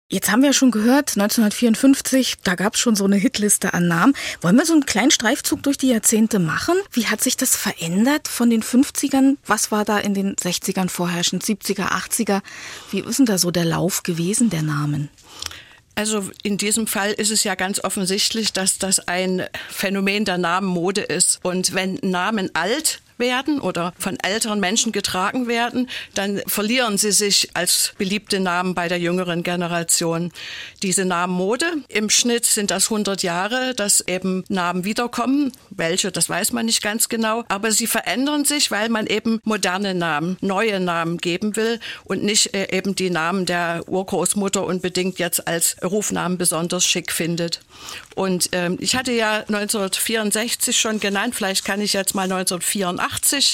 Jetzt 0.09 0.31
haben 0.31 0.43
wir 0.43 0.53
schon 0.53 0.71
gehört, 0.71 1.17
1954, 1.17 2.37
da 2.45 2.55
gab 2.55 2.75
es 2.75 2.81
schon 2.81 2.95
so 2.95 3.05
eine 3.05 3.17
Hitliste 3.17 3.75
an 3.75 3.89
Namen. 3.89 4.15
Wollen 4.41 4.55
wir 4.55 4.65
so 4.65 4.73
einen 4.73 4.87
kleinen 4.87 5.11
Streifzug 5.11 5.65
durch 5.65 5.79
die 5.79 5.89
Jahrzehnte 5.89 6.39
machen? 6.39 6.77
Wie 6.93 7.09
hat 7.09 7.25
sich 7.25 7.37
das 7.37 7.57
verändert 7.57 8.29
von 8.29 8.49
den 8.49 8.63
50ern? 8.63 9.37
Was 9.47 9.73
war 9.73 9.85
da 9.85 9.99
in 9.99 10.15
den 10.15 10.37
60ern 10.37 10.89
vorherrschend, 10.89 11.43
70er, 11.43 11.89
80er? 11.89 12.41
Wie 12.93 13.01
ist 13.01 13.19
denn 13.19 13.27
da 13.27 13.37
so 13.37 13.51
der 13.51 13.65
Lauf 13.65 14.05
gewesen 14.05 14.49
der 14.49 14.63
Namen? 14.63 15.09
Also 15.97 16.31
in 16.45 16.57
diesem 16.57 16.87
Fall 16.87 17.11
ist 17.13 17.33
es 17.33 17.43
ja 17.43 17.57
ganz 17.57 17.83
offensichtlich, 17.83 18.53
dass 18.53 18.79
das 18.79 19.09
ein 19.09 19.45
Phänomen 19.71 20.25
der 20.25 20.39
Namenmode 20.39 21.01
ist. 21.01 21.41
Und 21.43 21.75
wenn 21.75 21.95
Namen 22.03 22.55
alt 22.55 23.01
werden 23.19 23.61
oder 23.61 23.93
von 23.99 24.19
älteren 24.21 24.61
Menschen 24.61 24.93
getragen 24.93 25.49
werden, 25.49 25.89
dann 26.15 26.41
verlieren 26.47 26.99
sie 26.99 27.13
sich 27.13 27.51
als 27.55 27.93
beliebte 27.99 28.41
Namen 28.41 28.75
bei 28.75 28.89
der 28.89 28.99
jüngeren 28.99 29.43
Generation. 29.43 30.33
Diese 30.83 31.05
Namenmode, 31.05 31.67
im 31.89 32.11
Schnitt 32.11 32.45
sind 32.47 32.71
das 32.71 32.85
100 32.85 33.23
Jahre, 33.23 33.75
dass 33.75 34.01
eben 34.01 34.45
Namen 34.49 34.85
wiederkommen. 34.85 35.53
Welche, 35.71 36.13
das 36.13 36.29
weiß 36.29 36.53
man 36.53 36.67
nicht 36.67 36.83
ganz 36.83 37.09
genau. 37.09 37.45
Aber 37.49 37.73
sie 37.73 37.87
verändern 37.87 38.45
sich, 38.45 38.71
weil 38.71 38.89
man 38.89 39.07
eben 39.07 39.41
moderne 39.45 39.95
Namen, 39.95 40.37
neue 40.41 40.81
Namen 40.81 41.19
geben 41.19 41.57
will 41.57 41.81
und 42.05 42.23
nicht 42.23 42.55
äh, 42.55 42.77
eben 42.77 42.95
die 42.95 43.11
Namen 43.11 43.47
der 43.47 43.85
Urgroßmutter 43.87 44.65
unbedingt 44.65 45.19
jetzt 45.19 45.47
als 45.47 45.77
Rufnamen 45.83 46.39
besonders 46.39 46.85
schick 46.85 47.13
findet. 47.13 47.61
Und 48.15 48.51
ähm, 48.53 48.77
ich 48.81 48.97
hatte 48.97 49.13
ja 49.13 49.39
1964 49.41 50.79
schon 50.79 51.01
genannt, 51.01 51.35
vielleicht 51.35 51.65
kann 51.65 51.81
ich 51.81 51.93
jetzt 51.93 52.15
mal 52.15 52.23
1984 52.23 53.06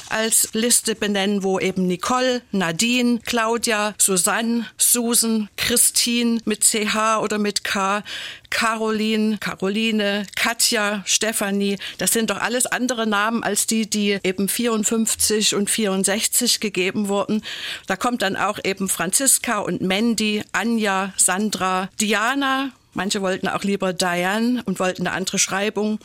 als 0.09 0.49
Liste 0.53 0.95
benennen, 0.95 1.43
wo 1.43 1.59
eben 1.59 1.87
Nicole, 1.87 2.43
Nadine, 2.53 3.21
Claudia, 3.25 3.95
Susanne, 3.99 4.67
Susan, 4.77 5.49
Christine 5.57 6.41
mit 6.45 6.65
CH 6.65 7.21
oder 7.21 7.39
mit 7.39 7.65
K, 7.65 8.03
Caroline, 8.51 9.39
Caroline, 9.39 10.27
Katja, 10.37 11.03
Stefanie, 11.07 11.79
das 11.99 12.13
sind 12.13 12.31
doch 12.31 12.39
alles 12.39 12.67
andere 12.67 13.07
Namen 13.07 13.43
als 13.43 13.67
die, 13.67 13.89
die 13.89 14.19
eben 14.23 14.49
54 14.49 15.55
und 15.55 15.71
64 15.71 16.61
gegeben 16.61 17.09
wurden. 17.09 17.43
Da 17.87 17.97
kommt 17.97 18.23
dann 18.23 18.37
auch 18.37 18.59
eben 18.65 18.89
Franziska 18.89 19.59
und 19.59 19.81
Mandy, 19.81 20.45
Anja, 20.53 21.13
Sandra, 21.17 21.89
Diana, 22.01 22.73
Manche 22.95 23.23
wollten 23.23 23.49
auch 23.49 23.63
lieber 23.63 23.93
Diane 23.93 24.63
und 24.67 24.79
wollten 24.79 25.07
eine 25.07 25.17
andere 25.17 25.39
Schreibung. 25.39 25.99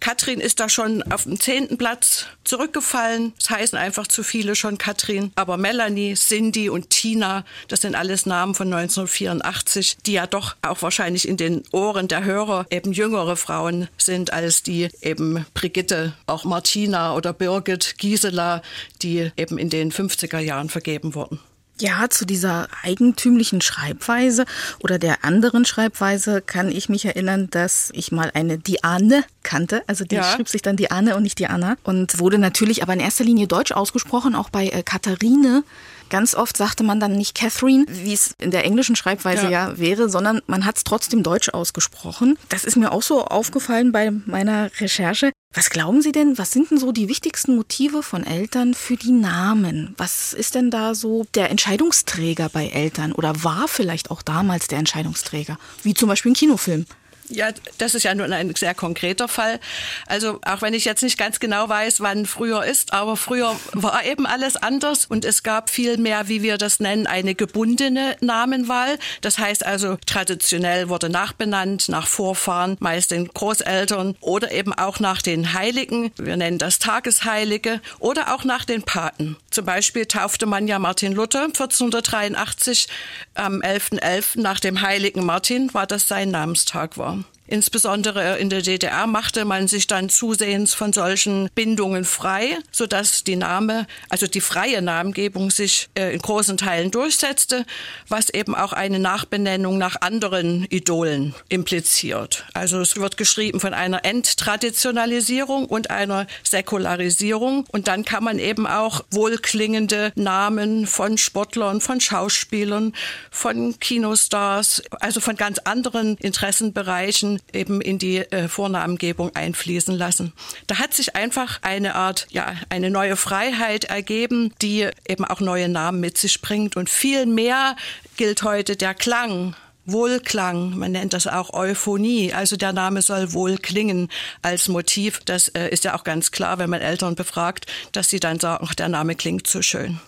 Katrin 0.00 0.40
ist 0.40 0.60
da 0.60 0.68
schon 0.68 1.02
auf 1.10 1.24
dem 1.24 1.40
zehnten 1.40 1.78
Platz 1.78 2.26
zurückgefallen. 2.44 3.32
Es 3.40 3.48
heißen 3.48 3.78
einfach 3.78 4.06
zu 4.06 4.22
viele 4.22 4.54
schon 4.54 4.76
Katrin. 4.76 5.32
Aber 5.36 5.56
Melanie, 5.56 6.14
Cindy 6.14 6.68
und 6.68 6.90
Tina, 6.90 7.44
das 7.68 7.80
sind 7.80 7.94
alles 7.94 8.26
Namen 8.26 8.54
von 8.54 8.72
1984, 8.72 9.96
die 10.04 10.12
ja 10.12 10.26
doch 10.26 10.56
auch 10.62 10.82
wahrscheinlich 10.82 11.26
in 11.26 11.36
den 11.36 11.62
Ohren 11.72 12.08
der 12.08 12.24
Hörer 12.24 12.66
eben 12.70 12.92
jüngere 12.92 13.36
Frauen 13.36 13.88
sind 13.96 14.32
als 14.32 14.62
die 14.62 14.88
eben 15.00 15.46
Brigitte, 15.54 16.12
auch 16.26 16.44
Martina 16.44 17.14
oder 17.14 17.32
Birgit, 17.32 17.96
Gisela, 17.98 18.62
die 19.02 19.30
eben 19.36 19.56
in 19.58 19.70
den 19.70 19.92
50er 19.92 20.40
Jahren 20.40 20.68
vergeben 20.68 21.14
wurden. 21.14 21.40
Ja, 21.80 22.08
zu 22.08 22.24
dieser 22.24 22.68
eigentümlichen 22.82 23.60
Schreibweise 23.60 24.44
oder 24.78 24.98
der 24.98 25.24
anderen 25.24 25.64
Schreibweise 25.64 26.40
kann 26.40 26.70
ich 26.70 26.88
mich 26.88 27.04
erinnern, 27.04 27.48
dass 27.50 27.90
ich 27.94 28.12
mal 28.12 28.30
eine 28.32 28.58
Diane 28.58 29.24
kannte. 29.42 29.82
Also 29.88 30.04
die 30.04 30.16
ja. 30.16 30.22
schrieb 30.22 30.48
sich 30.48 30.62
dann 30.62 30.76
Diane 30.76 31.16
und 31.16 31.24
nicht 31.24 31.38
Diana 31.38 31.76
und 31.82 32.20
wurde 32.20 32.38
natürlich 32.38 32.82
aber 32.82 32.92
in 32.92 33.00
erster 33.00 33.24
Linie 33.24 33.48
deutsch 33.48 33.72
ausgesprochen, 33.72 34.36
auch 34.36 34.50
bei 34.50 34.68
äh, 34.68 34.82
Katharine. 34.84 35.64
Ganz 36.10 36.36
oft 36.36 36.56
sagte 36.56 36.84
man 36.84 37.00
dann 37.00 37.16
nicht 37.16 37.34
Catherine, 37.34 37.86
wie 37.88 38.12
es 38.12 38.34
in 38.38 38.52
der 38.52 38.64
englischen 38.64 38.94
Schreibweise 38.94 39.44
ja, 39.44 39.70
ja 39.70 39.78
wäre, 39.78 40.08
sondern 40.08 40.42
man 40.46 40.64
hat 40.64 40.76
es 40.76 40.84
trotzdem 40.84 41.24
deutsch 41.24 41.48
ausgesprochen. 41.48 42.38
Das 42.50 42.64
ist 42.64 42.76
mir 42.76 42.92
auch 42.92 43.02
so 43.02 43.24
aufgefallen 43.24 43.90
bei 43.90 44.10
meiner 44.10 44.70
Recherche. 44.80 45.32
Was 45.56 45.70
glauben 45.70 46.02
Sie 46.02 46.10
denn, 46.10 46.36
was 46.36 46.50
sind 46.50 46.72
denn 46.72 46.78
so 46.78 46.90
die 46.90 47.08
wichtigsten 47.08 47.54
Motive 47.54 48.02
von 48.02 48.24
Eltern 48.24 48.74
für 48.74 48.96
die 48.96 49.12
Namen? 49.12 49.94
Was 49.96 50.32
ist 50.32 50.56
denn 50.56 50.72
da 50.72 50.96
so 50.96 51.26
der 51.34 51.48
Entscheidungsträger 51.50 52.48
bei 52.48 52.66
Eltern 52.66 53.12
oder 53.12 53.44
war 53.44 53.68
vielleicht 53.68 54.10
auch 54.10 54.22
damals 54.22 54.66
der 54.66 54.80
Entscheidungsträger? 54.80 55.56
Wie 55.84 55.94
zum 55.94 56.08
Beispiel 56.08 56.32
ein 56.32 56.34
Kinofilm. 56.34 56.86
Ja, 57.28 57.48
das 57.78 57.94
ist 57.94 58.02
ja 58.02 58.14
nun 58.14 58.32
ein 58.32 58.54
sehr 58.54 58.74
konkreter 58.74 59.28
Fall. 59.28 59.60
Also 60.06 60.40
auch 60.44 60.62
wenn 60.62 60.74
ich 60.74 60.84
jetzt 60.84 61.02
nicht 61.02 61.18
ganz 61.18 61.40
genau 61.40 61.68
weiß, 61.68 62.00
wann 62.00 62.26
früher 62.26 62.64
ist, 62.64 62.92
aber 62.92 63.16
früher 63.16 63.58
war 63.72 64.04
eben 64.04 64.26
alles 64.26 64.56
anders 64.56 65.06
und 65.06 65.24
es 65.24 65.42
gab 65.42 65.70
viel 65.70 65.96
mehr, 65.96 66.28
wie 66.28 66.42
wir 66.42 66.58
das 66.58 66.80
nennen, 66.80 67.06
eine 67.06 67.34
gebundene 67.34 68.16
Namenwahl. 68.20 68.98
Das 69.20 69.38
heißt 69.38 69.64
also 69.64 69.96
traditionell 70.06 70.88
wurde 70.88 71.08
nachbenannt 71.08 71.88
nach 71.88 72.06
Vorfahren, 72.06 72.76
meist 72.80 73.10
den 73.10 73.28
Großeltern 73.28 74.16
oder 74.20 74.52
eben 74.52 74.72
auch 74.72 75.00
nach 75.00 75.22
den 75.22 75.54
Heiligen. 75.54 76.12
Wir 76.16 76.36
nennen 76.36 76.58
das 76.58 76.78
Tagesheilige 76.78 77.80
oder 77.98 78.34
auch 78.34 78.44
nach 78.44 78.64
den 78.64 78.82
Paten. 78.82 79.36
Zum 79.50 79.64
Beispiel 79.64 80.06
taufte 80.06 80.46
man 80.46 80.68
ja 80.68 80.78
Martin 80.78 81.12
Luther 81.12 81.44
1483 81.44 82.88
am 83.34 83.60
11.11. 83.60 84.04
.11. 84.04 84.40
nach 84.40 84.60
dem 84.60 84.80
heiligen 84.80 85.24
Martin, 85.24 85.72
war 85.74 85.86
das 85.86 86.08
sein 86.08 86.30
Namenstag 86.30 86.96
war. 86.98 87.13
Insbesondere 87.46 88.38
in 88.38 88.48
der 88.48 88.62
DDR 88.62 89.06
machte 89.06 89.44
man 89.44 89.68
sich 89.68 89.86
dann 89.86 90.08
zusehends 90.08 90.72
von 90.72 90.94
solchen 90.94 91.50
Bindungen 91.54 92.04
frei, 92.06 92.58
sodass 92.70 93.22
die 93.22 93.36
Name, 93.36 93.86
also 94.08 94.26
die 94.26 94.40
freie 94.40 94.80
Namengebung 94.80 95.50
sich 95.50 95.90
äh, 95.94 96.14
in 96.14 96.20
großen 96.20 96.56
Teilen 96.56 96.90
durchsetzte, 96.90 97.66
was 98.08 98.30
eben 98.30 98.54
auch 98.54 98.72
eine 98.72 98.98
Nachbenennung 98.98 99.76
nach 99.76 100.00
anderen 100.00 100.66
Idolen 100.70 101.34
impliziert. 101.50 102.44
Also 102.54 102.80
es 102.80 102.96
wird 102.96 103.18
geschrieben 103.18 103.60
von 103.60 103.74
einer 103.74 104.06
Enttraditionalisierung 104.06 105.66
und 105.66 105.90
einer 105.90 106.26
Säkularisierung 106.44 107.66
und 107.70 107.88
dann 107.88 108.06
kann 108.06 108.24
man 108.24 108.38
eben 108.38 108.66
auch 108.66 109.04
wohlklingende 109.10 110.12
Namen 110.14 110.86
von 110.86 111.18
Sportlern, 111.18 111.82
von 111.82 112.00
Schauspielern, 112.00 112.94
von 113.30 113.78
Kinostars, 113.78 114.82
also 115.00 115.20
von 115.20 115.36
ganz 115.36 115.58
anderen 115.58 116.16
Interessenbereichen 116.16 117.33
eben 117.52 117.80
in 117.80 117.98
die 117.98 118.18
äh, 118.18 118.48
Vornamengebung 118.48 119.34
einfließen 119.34 119.94
lassen. 119.94 120.32
Da 120.66 120.78
hat 120.78 120.94
sich 120.94 121.16
einfach 121.16 121.60
eine 121.62 121.94
Art, 121.94 122.26
ja, 122.30 122.54
eine 122.68 122.90
neue 122.90 123.16
Freiheit 123.16 123.84
ergeben, 123.84 124.52
die 124.62 124.88
eben 125.08 125.24
auch 125.24 125.40
neue 125.40 125.68
Namen 125.68 126.00
mit 126.00 126.18
sich 126.18 126.40
bringt. 126.40 126.76
Und 126.76 126.90
viel 126.90 127.26
mehr 127.26 127.76
gilt 128.16 128.42
heute 128.42 128.76
der 128.76 128.94
Klang 128.94 129.54
Wohlklang, 129.86 130.78
man 130.78 130.92
nennt 130.92 131.12
das 131.12 131.26
auch 131.26 131.52
Euphonie, 131.52 132.32
also 132.32 132.56
der 132.56 132.72
Name 132.72 133.02
soll 133.02 133.32
wohl 133.34 133.58
klingen 133.58 134.08
als 134.40 134.68
Motiv. 134.68 135.20
Das 135.24 135.48
äh, 135.48 135.68
ist 135.68 135.84
ja 135.84 135.94
auch 135.94 136.04
ganz 136.04 136.30
klar, 136.30 136.58
wenn 136.58 136.70
man 136.70 136.80
Eltern 136.80 137.14
befragt, 137.14 137.66
dass 137.92 138.08
sie 138.08 138.20
dann 138.20 138.40
sagen, 138.40 138.66
ach, 138.66 138.74
der 138.74 138.88
Name 138.88 139.14
klingt 139.14 139.46
so 139.46 139.60
schön. 139.60 140.00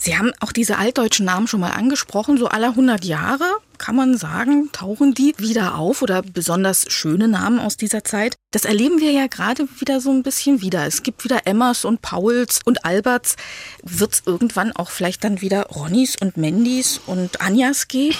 Sie 0.00 0.16
haben 0.16 0.32
auch 0.40 0.52
diese 0.52 0.78
altdeutschen 0.78 1.26
Namen 1.26 1.46
schon 1.46 1.60
mal 1.60 1.72
angesprochen, 1.72 2.38
so 2.38 2.48
alle 2.48 2.68
100 2.68 3.04
Jahre 3.04 3.44
kann 3.80 3.96
man 3.96 4.16
sagen, 4.18 4.68
tauchen 4.72 5.14
die 5.14 5.34
wieder 5.38 5.76
auf 5.76 6.02
oder 6.02 6.20
besonders 6.20 6.84
schöne 6.92 7.28
Namen 7.28 7.58
aus 7.58 7.78
dieser 7.78 8.04
Zeit. 8.04 8.36
Das 8.50 8.66
erleben 8.66 9.00
wir 9.00 9.10
ja 9.10 9.26
gerade 9.26 9.66
wieder 9.78 10.00
so 10.00 10.10
ein 10.10 10.22
bisschen 10.22 10.60
wieder. 10.60 10.86
Es 10.86 11.02
gibt 11.02 11.24
wieder 11.24 11.46
Emmas 11.46 11.86
und 11.86 12.02
Pauls 12.02 12.60
und 12.64 12.84
Alberts. 12.84 13.36
Wird 13.82 14.12
es 14.12 14.22
irgendwann 14.26 14.72
auch 14.72 14.90
vielleicht 14.90 15.24
dann 15.24 15.40
wieder 15.40 15.62
Ronnys 15.62 16.16
und 16.20 16.36
Mandys 16.36 17.00
und 17.06 17.40
Anjas 17.40 17.88
geben? 17.88 18.18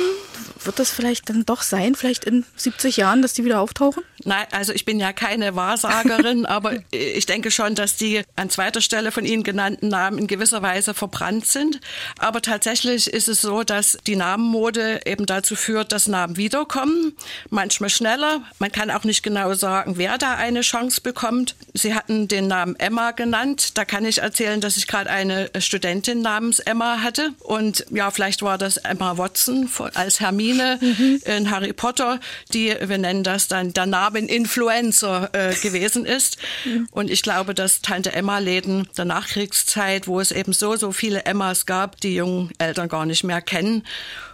Wird 0.65 0.79
das 0.79 0.91
vielleicht 0.91 1.29
dann 1.29 1.45
doch 1.45 1.63
sein, 1.63 1.95
vielleicht 1.95 2.25
in 2.25 2.45
70 2.57 2.97
Jahren, 2.97 3.23
dass 3.23 3.35
die 3.35 3.45
wieder 3.45 3.61
auftauchen? 3.61 4.03
Nein, 4.25 4.47
also 4.51 4.73
ich 4.73 4.85
bin 4.85 5.01
ja 5.01 5.13
keine 5.13 5.57
Wahrsagerin, 5.57 6.47
aber 6.47 6.75
ich 6.91 7.27
denke 7.27 7.51
schon, 7.51 7.75
dass 7.75 7.97
die 7.97 8.23
an 8.37 8.51
zweiter 8.51 8.81
Stelle 8.81 9.13
von 9.13 9.25
Ihnen 9.25 9.43
genannten 9.43 9.89
Namen 9.89 10.19
in 10.19 10.27
gewisser 10.27 10.63
Weise 10.63 10.95
verbrannt 10.95 11.47
sind. 11.47 11.81
Aber 12.19 12.43
tatsächlich 12.43 13.09
ist 13.09 13.29
es 13.29 13.41
so, 13.41 13.63
dass 13.63 13.99
die 14.07 14.17
Namenmode 14.17 15.01
eben 15.07 15.27
dazu 15.27 15.50
dazu 15.51 15.57
führt, 15.57 15.93
dass 15.93 16.07
Namen 16.07 16.37
wiederkommen, 16.37 17.13
manchmal 17.49 17.91
schneller. 17.91 18.43
Man 18.59 18.71
kann 18.71 18.91
auch 18.91 19.05
nicht 19.05 19.23
genau 19.23 19.55
sagen, 19.55 19.95
wer 19.97 20.17
da 20.19 20.35
eine 20.35 20.61
Chance 20.61 21.01
bekommt. 21.01 21.57
Sie 21.75 21.95
hatten 21.95 22.29
den 22.29 22.47
Namen 22.47 22.77
Emma 22.77 23.11
genannt. 23.11 23.77
Da 23.77 23.85
kann 23.85 24.05
ich 24.05 24.19
erzählen, 24.19 24.61
dass 24.61 24.77
ich 24.77 24.87
gerade 24.87 25.11
eine 25.11 25.51
Studentin 25.59 26.23
namens 26.23 26.61
Emma 26.61 27.03
hatte. 27.03 27.31
Und 27.41 27.85
ja, 27.91 28.11
vielleicht 28.11 28.43
war 28.43 28.59
das 28.59 28.77
Emma 28.77 29.19
Watson 29.19 29.69
als 29.95 30.21
Hermine 30.21 30.79
mhm. 30.81 31.21
in 31.25 31.51
Harry 31.51 31.73
Potter, 31.73 32.21
die, 32.53 32.75
wir 32.81 32.99
nennen 32.99 33.25
das 33.25 33.49
dann, 33.49 33.73
der 33.73 33.87
Name 33.87 34.21
Influencer 34.21 35.31
äh, 35.33 35.55
gewesen 35.55 36.05
ist. 36.05 36.39
Mhm. 36.65 36.89
Und 36.93 37.11
ich 37.11 37.23
glaube, 37.23 37.55
dass 37.55 37.81
Tante 37.81 38.13
Emma-Läden 38.13 38.89
der 38.97 39.05
Nachkriegszeit, 39.05 40.07
wo 40.07 40.21
es 40.21 40.31
eben 40.31 40.53
so, 40.53 40.77
so 40.77 40.93
viele 40.93 41.25
Emmas 41.25 41.67
gab, 41.67 42.01
die 42.01 42.15
jungen 42.15 42.51
Eltern 42.59 42.89
gar 42.89 43.07
nicht 43.07 43.25
mehr 43.25 43.41
kennen. 43.41 43.85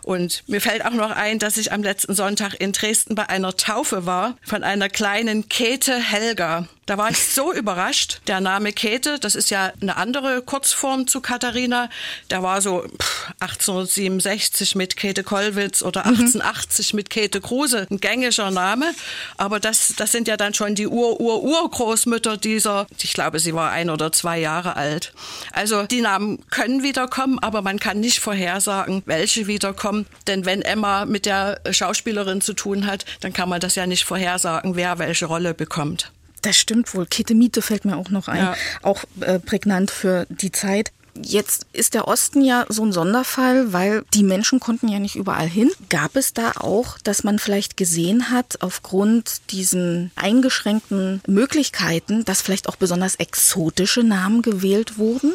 Und 0.06 0.44
mir 0.46 0.60
fällt 0.60 0.84
auch 0.84 0.92
noch 0.92 1.10
ein, 1.10 1.40
dass 1.40 1.56
ich 1.56 1.72
am 1.72 1.82
letzten 1.82 2.14
Sonntag 2.14 2.54
in 2.60 2.70
Dresden 2.70 3.16
bei 3.16 3.28
einer 3.28 3.56
Taufe 3.56 4.06
war 4.06 4.36
von 4.44 4.62
einer 4.62 4.88
kleinen 4.88 5.48
Käthe 5.48 5.98
Helga. 5.98 6.68
Da 6.86 6.96
war 6.98 7.10
ich 7.10 7.18
so 7.18 7.52
überrascht. 7.52 8.20
Der 8.28 8.40
Name 8.40 8.72
Käthe, 8.72 9.18
das 9.18 9.34
ist 9.34 9.50
ja 9.50 9.72
eine 9.80 9.96
andere 9.96 10.40
Kurzform 10.40 11.08
zu 11.08 11.20
Katharina. 11.20 11.90
Der 12.30 12.44
war 12.44 12.60
so 12.60 12.84
1867 13.40 14.76
mit 14.76 14.96
Käthe 14.96 15.24
Kollwitz 15.24 15.82
oder 15.82 16.06
1880 16.06 16.92
mhm. 16.92 16.96
mit 16.96 17.10
Käthe 17.10 17.40
Kruse. 17.40 17.88
Ein 17.90 17.98
gängiger 17.98 18.52
Name. 18.52 18.92
Aber 19.36 19.58
das, 19.58 19.94
das 19.96 20.12
sind 20.12 20.28
ja 20.28 20.36
dann 20.36 20.54
schon 20.54 20.76
die 20.76 20.86
Ur-Ur-Urgroßmütter 20.86 22.36
dieser, 22.36 22.86
ich 23.02 23.14
glaube, 23.14 23.40
sie 23.40 23.54
war 23.54 23.72
ein 23.72 23.90
oder 23.90 24.12
zwei 24.12 24.38
Jahre 24.38 24.76
alt. 24.76 25.12
Also 25.50 25.86
die 25.86 26.00
Namen 26.00 26.38
können 26.50 26.84
wiederkommen, 26.84 27.40
aber 27.40 27.62
man 27.62 27.80
kann 27.80 27.98
nicht 27.98 28.20
vorhersagen, 28.20 29.02
welche 29.06 29.48
wiederkommen. 29.48 30.06
Denn 30.28 30.44
wenn 30.44 30.62
Emma 30.62 31.04
mit 31.04 31.26
der 31.26 31.60
Schauspielerin 31.68 32.40
zu 32.40 32.52
tun 32.52 32.86
hat, 32.86 33.04
dann 33.20 33.32
kann 33.32 33.48
man 33.48 33.60
das 33.60 33.74
ja 33.74 33.88
nicht 33.88 34.04
vorhersagen, 34.04 34.76
wer 34.76 35.00
welche 35.00 35.26
Rolle 35.26 35.52
bekommt. 35.52 36.12
Das 36.46 36.56
stimmt 36.56 36.94
wohl. 36.94 37.06
Kete 37.06 37.34
Miete 37.34 37.60
fällt 37.60 37.84
mir 37.84 37.96
auch 37.96 38.10
noch 38.10 38.28
ein. 38.28 38.38
Ja. 38.38 38.54
Auch 38.82 39.02
äh, 39.20 39.40
prägnant 39.40 39.90
für 39.90 40.26
die 40.30 40.52
Zeit. 40.52 40.92
Jetzt 41.20 41.66
ist 41.72 41.94
der 41.94 42.06
Osten 42.06 42.40
ja 42.40 42.66
so 42.68 42.84
ein 42.84 42.92
Sonderfall, 42.92 43.72
weil 43.72 44.04
die 44.14 44.22
Menschen 44.22 44.60
konnten 44.60 44.86
ja 44.86 45.00
nicht 45.00 45.16
überall 45.16 45.48
hin. 45.48 45.72
Gab 45.88 46.14
es 46.14 46.34
da 46.34 46.52
auch, 46.52 46.98
dass 46.98 47.24
man 47.24 47.40
vielleicht 47.40 47.76
gesehen 47.76 48.30
hat, 48.30 48.58
aufgrund 48.60 49.50
diesen 49.50 50.12
eingeschränkten 50.14 51.20
Möglichkeiten, 51.26 52.24
dass 52.24 52.42
vielleicht 52.42 52.68
auch 52.68 52.76
besonders 52.76 53.16
exotische 53.16 54.04
Namen 54.04 54.42
gewählt 54.42 54.98
wurden? 54.98 55.32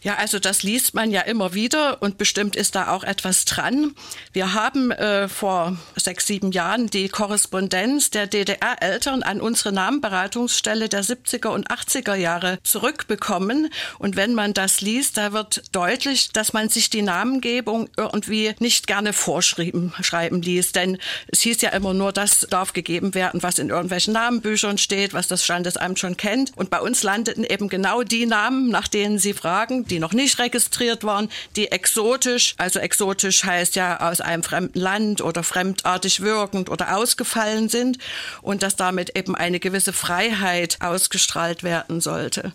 Ja, 0.00 0.14
also 0.16 0.38
das 0.38 0.62
liest 0.62 0.94
man 0.94 1.10
ja 1.10 1.22
immer 1.22 1.54
wieder 1.54 2.00
und 2.02 2.18
bestimmt 2.18 2.54
ist 2.54 2.74
da 2.74 2.88
auch 2.88 3.02
etwas 3.02 3.44
dran. 3.44 3.94
Wir 4.32 4.54
haben 4.54 4.92
äh, 4.92 5.28
vor 5.28 5.76
sechs, 5.96 6.26
sieben 6.26 6.52
Jahren 6.52 6.88
die 6.88 7.08
Korrespondenz 7.08 8.10
der 8.10 8.26
DDR-Eltern 8.26 9.22
an 9.22 9.40
unsere 9.40 9.72
Namenberatungsstelle 9.72 10.88
der 10.88 11.02
70er 11.02 11.48
und 11.48 11.70
80er 11.70 12.14
Jahre 12.14 12.58
zurückbekommen. 12.62 13.70
Und 13.98 14.14
wenn 14.16 14.34
man 14.34 14.54
das 14.54 14.80
liest, 14.80 15.16
da 15.16 15.32
wird 15.32 15.62
deutlich, 15.72 16.30
dass 16.30 16.52
man 16.52 16.68
sich 16.68 16.90
die 16.90 17.02
Namengebung 17.02 17.88
irgendwie 17.96 18.54
nicht 18.60 18.86
gerne 18.86 19.12
vorschreiben 19.12 19.92
schreiben 20.00 20.42
ließ. 20.42 20.72
Denn 20.72 20.98
es 21.28 21.40
hieß 21.40 21.60
ja 21.62 21.70
immer 21.70 21.94
nur, 21.94 22.12
das 22.12 22.46
darf 22.50 22.72
gegeben 22.72 23.14
werden, 23.14 23.42
was 23.42 23.58
in 23.58 23.70
irgendwelchen 23.70 24.12
Namenbüchern 24.12 24.78
steht, 24.78 25.12
was 25.12 25.26
das 25.28 25.44
Standesamt 25.44 25.98
schon 25.98 26.16
kennt. 26.16 26.52
Und 26.56 26.70
bei 26.70 26.80
uns 26.80 27.02
landeten 27.02 27.44
eben 27.44 27.68
genau 27.68 28.02
die 28.02 28.26
Namen, 28.26 28.68
nach 28.68 28.88
denen 28.88 29.18
Sie 29.18 29.32
fragen, 29.32 29.87
die 29.90 29.98
noch 29.98 30.12
nicht 30.12 30.38
registriert 30.38 31.04
waren, 31.04 31.28
die 31.56 31.70
exotisch, 31.70 32.54
also 32.58 32.78
exotisch 32.78 33.44
heißt 33.44 33.76
ja 33.76 34.08
aus 34.08 34.20
einem 34.20 34.42
fremden 34.42 34.78
Land 34.78 35.20
oder 35.20 35.42
fremdartig 35.42 36.20
wirkend 36.20 36.70
oder 36.70 36.96
ausgefallen 36.96 37.68
sind 37.68 37.98
und 38.42 38.62
dass 38.62 38.76
damit 38.76 39.16
eben 39.16 39.34
eine 39.34 39.60
gewisse 39.60 39.92
Freiheit 39.92 40.78
ausgestrahlt 40.80 41.62
werden 41.62 42.00
sollte. 42.00 42.52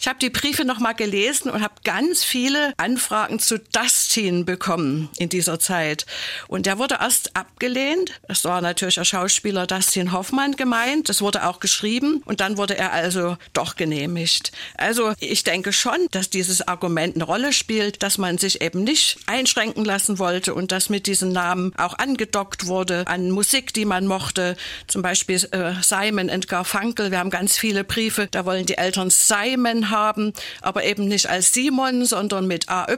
Ich 0.00 0.08
habe 0.08 0.18
die 0.18 0.30
Briefe 0.30 0.64
noch 0.64 0.78
mal 0.78 0.92
gelesen 0.92 1.50
und 1.50 1.62
habe 1.62 1.74
ganz 1.84 2.24
viele 2.24 2.72
Anfragen 2.76 3.38
zu 3.38 3.58
Dustin 3.58 4.44
bekommen 4.44 5.08
in 5.18 5.28
dieser 5.28 5.58
Zeit 5.58 6.06
und 6.48 6.66
der 6.66 6.78
wurde 6.78 6.98
erst 7.00 7.36
abgelehnt. 7.36 8.12
Es 8.28 8.44
war 8.44 8.60
natürlich 8.60 8.94
der 8.96 9.04
Schauspieler 9.04 9.66
Dustin 9.66 10.12
Hoffmann 10.12 10.56
gemeint. 10.56 11.08
Das 11.08 11.20
wurde 11.20 11.46
auch 11.46 11.60
geschrieben 11.60 12.22
und 12.24 12.40
dann 12.40 12.56
wurde 12.56 12.76
er 12.76 12.92
also 12.92 13.36
doch 13.52 13.76
genehmigt. 13.76 14.52
Also 14.76 15.14
ich 15.18 15.44
denke 15.44 15.72
schon, 15.72 15.98
dass 16.10 16.30
dieses 16.30 16.66
Argument 16.74 17.14
eine 17.14 17.22
Rolle 17.22 17.52
spielt, 17.52 18.02
dass 18.02 18.18
man 18.18 18.36
sich 18.36 18.60
eben 18.60 18.82
nicht 18.82 19.16
einschränken 19.26 19.84
lassen 19.84 20.18
wollte 20.18 20.54
und 20.54 20.72
dass 20.72 20.88
mit 20.88 21.06
diesen 21.06 21.30
Namen 21.30 21.72
auch 21.76 21.96
angedockt 21.98 22.66
wurde 22.66 23.06
an 23.06 23.30
Musik, 23.30 23.72
die 23.72 23.84
man 23.84 24.08
mochte. 24.08 24.56
Zum 24.88 25.00
Beispiel 25.00 25.36
äh, 25.52 25.74
Simon 25.82 26.30
and 26.30 26.48
Garfunkel. 26.48 27.12
Wir 27.12 27.20
haben 27.20 27.30
ganz 27.30 27.56
viele 27.56 27.84
Briefe, 27.84 28.26
da 28.28 28.44
wollen 28.44 28.66
die 28.66 28.76
Eltern 28.76 29.08
Simon 29.10 29.90
haben, 29.90 30.32
aber 30.62 30.82
eben 30.82 31.06
nicht 31.06 31.28
als 31.28 31.52
Simon, 31.52 32.04
sondern 32.04 32.48
mit 32.48 32.68
AY, 32.68 32.96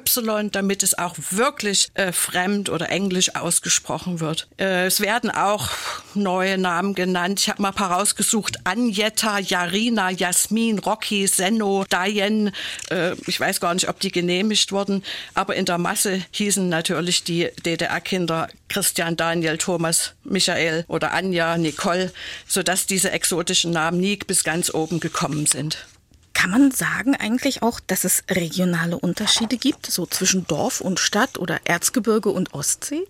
damit 0.52 0.82
es 0.82 0.96
auch 0.96 1.14
wirklich 1.30 1.88
äh, 1.92 2.12
fremd 2.12 2.70
oder 2.70 2.88
englisch 2.88 3.36
ausgesprochen 3.36 4.20
wird. 4.20 4.48
Äh, 4.58 4.86
es 4.86 5.00
werden 5.00 5.30
auch 5.30 5.68
neue 6.14 6.56
Namen 6.56 6.94
genannt. 6.94 7.40
Ich 7.40 7.50
habe 7.50 7.60
mal 7.60 7.68
ein 7.68 7.74
paar 7.74 7.92
rausgesucht. 7.92 8.56
Anjetta, 8.64 9.38
Jarina, 9.38 10.10
Jasmin, 10.10 10.78
Rocky, 10.78 11.26
Senno, 11.26 11.84
Diane. 11.84 12.52
Äh, 12.90 13.12
ich 13.26 13.38
weiß 13.38 13.60
gar 13.60 13.65
gar 13.66 13.74
nicht, 13.74 13.88
ob 13.88 13.98
die 13.98 14.12
genehmigt 14.12 14.70
wurden. 14.70 15.02
Aber 15.34 15.56
in 15.56 15.64
der 15.64 15.76
Masse 15.76 16.22
hießen 16.30 16.68
natürlich 16.68 17.24
die 17.24 17.48
DDR-Kinder 17.64 18.46
Christian, 18.68 19.16
Daniel, 19.16 19.58
Thomas, 19.58 20.12
Michael 20.22 20.84
oder 20.86 21.12
Anja, 21.12 21.58
Nicole, 21.58 22.12
sodass 22.46 22.86
diese 22.86 23.10
exotischen 23.10 23.72
Namen 23.72 23.98
nie 23.98 24.18
bis 24.18 24.44
ganz 24.44 24.72
oben 24.72 25.00
gekommen 25.00 25.46
sind. 25.46 25.84
Kann 26.32 26.50
man 26.50 26.70
sagen 26.70 27.16
eigentlich 27.16 27.64
auch, 27.64 27.80
dass 27.80 28.04
es 28.04 28.22
regionale 28.30 28.96
Unterschiede 28.96 29.56
gibt, 29.56 29.86
so 29.86 30.06
zwischen 30.06 30.46
Dorf 30.46 30.80
und 30.80 31.00
Stadt 31.00 31.36
oder 31.36 31.58
Erzgebirge 31.64 32.28
und 32.28 32.54
Ostsee? 32.54 33.02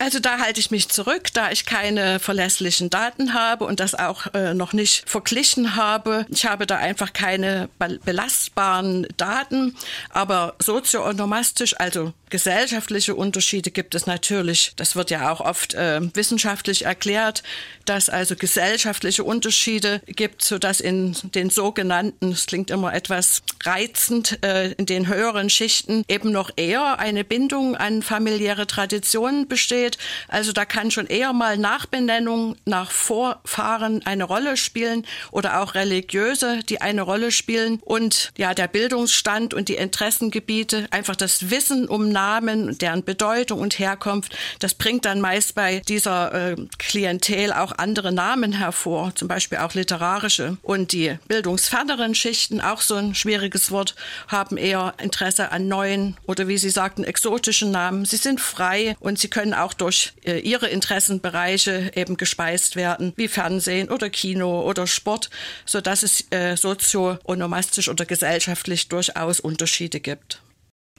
Also 0.00 0.18
da 0.18 0.38
halte 0.38 0.60
ich 0.60 0.70
mich 0.70 0.88
zurück, 0.88 1.28
da 1.34 1.50
ich 1.50 1.66
keine 1.66 2.20
verlässlichen 2.20 2.88
Daten 2.88 3.34
habe 3.34 3.66
und 3.66 3.80
das 3.80 3.94
auch 3.94 4.32
äh, 4.32 4.54
noch 4.54 4.72
nicht 4.72 5.02
verglichen 5.06 5.76
habe. 5.76 6.24
Ich 6.30 6.46
habe 6.46 6.66
da 6.66 6.78
einfach 6.78 7.12
keine 7.12 7.68
belastbaren 7.78 9.06
Daten, 9.18 9.76
aber 10.08 10.54
sozionomastisch, 10.58 11.78
also 11.78 12.14
gesellschaftliche 12.30 13.14
Unterschiede 13.14 13.70
gibt 13.70 13.94
es 13.94 14.06
natürlich. 14.06 14.72
Das 14.76 14.96
wird 14.96 15.10
ja 15.10 15.30
auch 15.30 15.40
oft 15.40 15.74
äh, 15.74 16.00
wissenschaftlich 16.14 16.86
erklärt, 16.86 17.42
dass 17.84 18.08
also 18.08 18.36
gesellschaftliche 18.36 19.24
Unterschiede 19.24 20.00
gibt, 20.06 20.42
so 20.42 20.58
dass 20.58 20.80
in 20.80 21.16
den 21.34 21.50
sogenannten, 21.50 22.30
es 22.30 22.46
klingt 22.46 22.70
immer 22.70 22.94
etwas 22.94 23.42
reizend, 23.64 24.42
äh, 24.44 24.72
in 24.72 24.86
den 24.86 25.08
höheren 25.08 25.50
Schichten 25.50 26.04
eben 26.08 26.30
noch 26.30 26.50
eher 26.56 26.98
eine 27.00 27.24
Bindung 27.24 27.76
an 27.76 28.02
familiäre 28.02 28.66
Traditionen 28.66 29.48
besteht. 29.48 29.89
Also 30.28 30.52
da 30.52 30.64
kann 30.64 30.90
schon 30.90 31.06
eher 31.06 31.32
mal 31.32 31.58
Nachbenennung 31.58 32.56
nach 32.64 32.90
Vorfahren 32.90 34.04
eine 34.04 34.24
Rolle 34.24 34.56
spielen 34.56 35.06
oder 35.30 35.60
auch 35.60 35.74
religiöse, 35.74 36.60
die 36.68 36.80
eine 36.80 37.02
Rolle 37.02 37.32
spielen 37.32 37.80
und 37.84 38.32
ja 38.36 38.54
der 38.54 38.68
Bildungsstand 38.68 39.54
und 39.54 39.68
die 39.68 39.74
Interessengebiete, 39.74 40.86
einfach 40.90 41.16
das 41.16 41.50
Wissen 41.50 41.88
um 41.88 42.08
Namen, 42.08 42.78
deren 42.78 43.04
Bedeutung 43.04 43.60
und 43.60 43.78
Herkunft, 43.78 44.36
das 44.58 44.74
bringt 44.74 45.04
dann 45.04 45.20
meist 45.20 45.54
bei 45.54 45.80
dieser 45.80 46.52
äh, 46.52 46.56
Klientel 46.78 47.52
auch 47.52 47.72
andere 47.78 48.12
Namen 48.12 48.52
hervor, 48.52 49.14
zum 49.14 49.28
Beispiel 49.28 49.58
auch 49.58 49.74
literarische. 49.74 50.56
Und 50.62 50.92
die 50.92 51.18
bildungsferneren 51.28 52.14
Schichten, 52.14 52.60
auch 52.60 52.80
so 52.80 52.94
ein 52.94 53.14
schwieriges 53.14 53.70
Wort, 53.70 53.94
haben 54.28 54.56
eher 54.56 54.94
Interesse 55.02 55.52
an 55.52 55.68
neuen 55.68 56.16
oder 56.26 56.48
wie 56.48 56.58
Sie 56.58 56.70
sagten, 56.70 57.04
exotischen 57.04 57.70
Namen. 57.70 58.04
Sie 58.04 58.16
sind 58.16 58.40
frei 58.40 58.96
und 59.00 59.18
sie 59.18 59.28
können 59.28 59.54
auch 59.54 59.72
durch 59.80 60.12
äh, 60.24 60.38
ihre 60.38 60.68
Interessenbereiche 60.68 61.92
eben 61.94 62.16
gespeist 62.16 62.76
werden, 62.76 63.12
wie 63.16 63.28
Fernsehen 63.28 63.90
oder 63.90 64.10
Kino 64.10 64.62
oder 64.62 64.86
Sport, 64.86 65.30
sodass 65.64 66.02
es 66.02 66.26
äh, 66.30 66.56
sozio-onomastisch 66.56 67.88
oder 67.88 68.04
gesellschaftlich 68.04 68.88
durchaus 68.88 69.40
Unterschiede 69.40 70.00
gibt. 70.00 70.40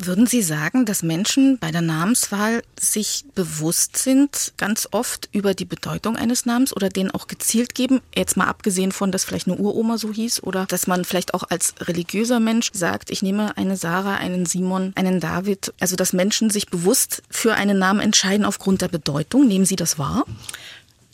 Würden 0.04 0.26
Sie 0.26 0.42
sagen, 0.42 0.86
dass 0.86 1.04
Menschen 1.04 1.60
bei 1.60 1.70
der 1.70 1.82
Namenswahl 1.82 2.64
sich 2.80 3.24
bewusst 3.36 3.98
sind, 3.98 4.52
ganz 4.58 4.88
oft 4.90 5.30
über 5.32 5.54
die 5.54 5.66
Bedeutung 5.66 6.16
eines 6.16 6.48
Namens 6.48 6.76
oder 6.76 6.90
den 6.90 7.12
auch 7.12 7.28
gezielt 7.28 7.76
geben? 7.76 8.02
Jetzt 8.16 8.36
mal 8.36 8.48
abgesehen 8.48 8.92
von, 8.92 9.12
dass 9.12 9.26
vielleicht 9.26 9.48
eine 9.48 9.58
Uroma 9.58 10.00
so 10.00 10.12
hieß 10.12 10.42
oder 10.42 10.66
dass 10.66 10.88
man 10.88 11.06
vielleicht 11.06 11.36
auch 11.36 11.44
als 11.52 11.76
religiöser 11.82 12.40
Mensch 12.40 12.72
sagt, 12.74 13.12
ich 13.12 13.22
nehme 13.22 13.56
eine 13.58 13.78
Sarah, 13.78 14.16
einen 14.16 14.48
Simon, 14.48 14.92
einen 14.96 15.20
David. 15.20 15.72
Also, 15.80 15.96
dass 15.96 16.14
Menschen 16.14 16.50
sich 16.50 16.66
bewusst 16.68 17.22
für 17.30 17.54
einen 17.54 17.78
Namen 17.78 18.00
entscheiden 18.00 18.46
aufgrund 18.46 18.82
der 18.82 18.88
Bedeutung. 18.88 19.48
Nehmen 19.48 19.66
Sie 19.66 19.76
das 19.76 20.00
wahr? 20.00 20.26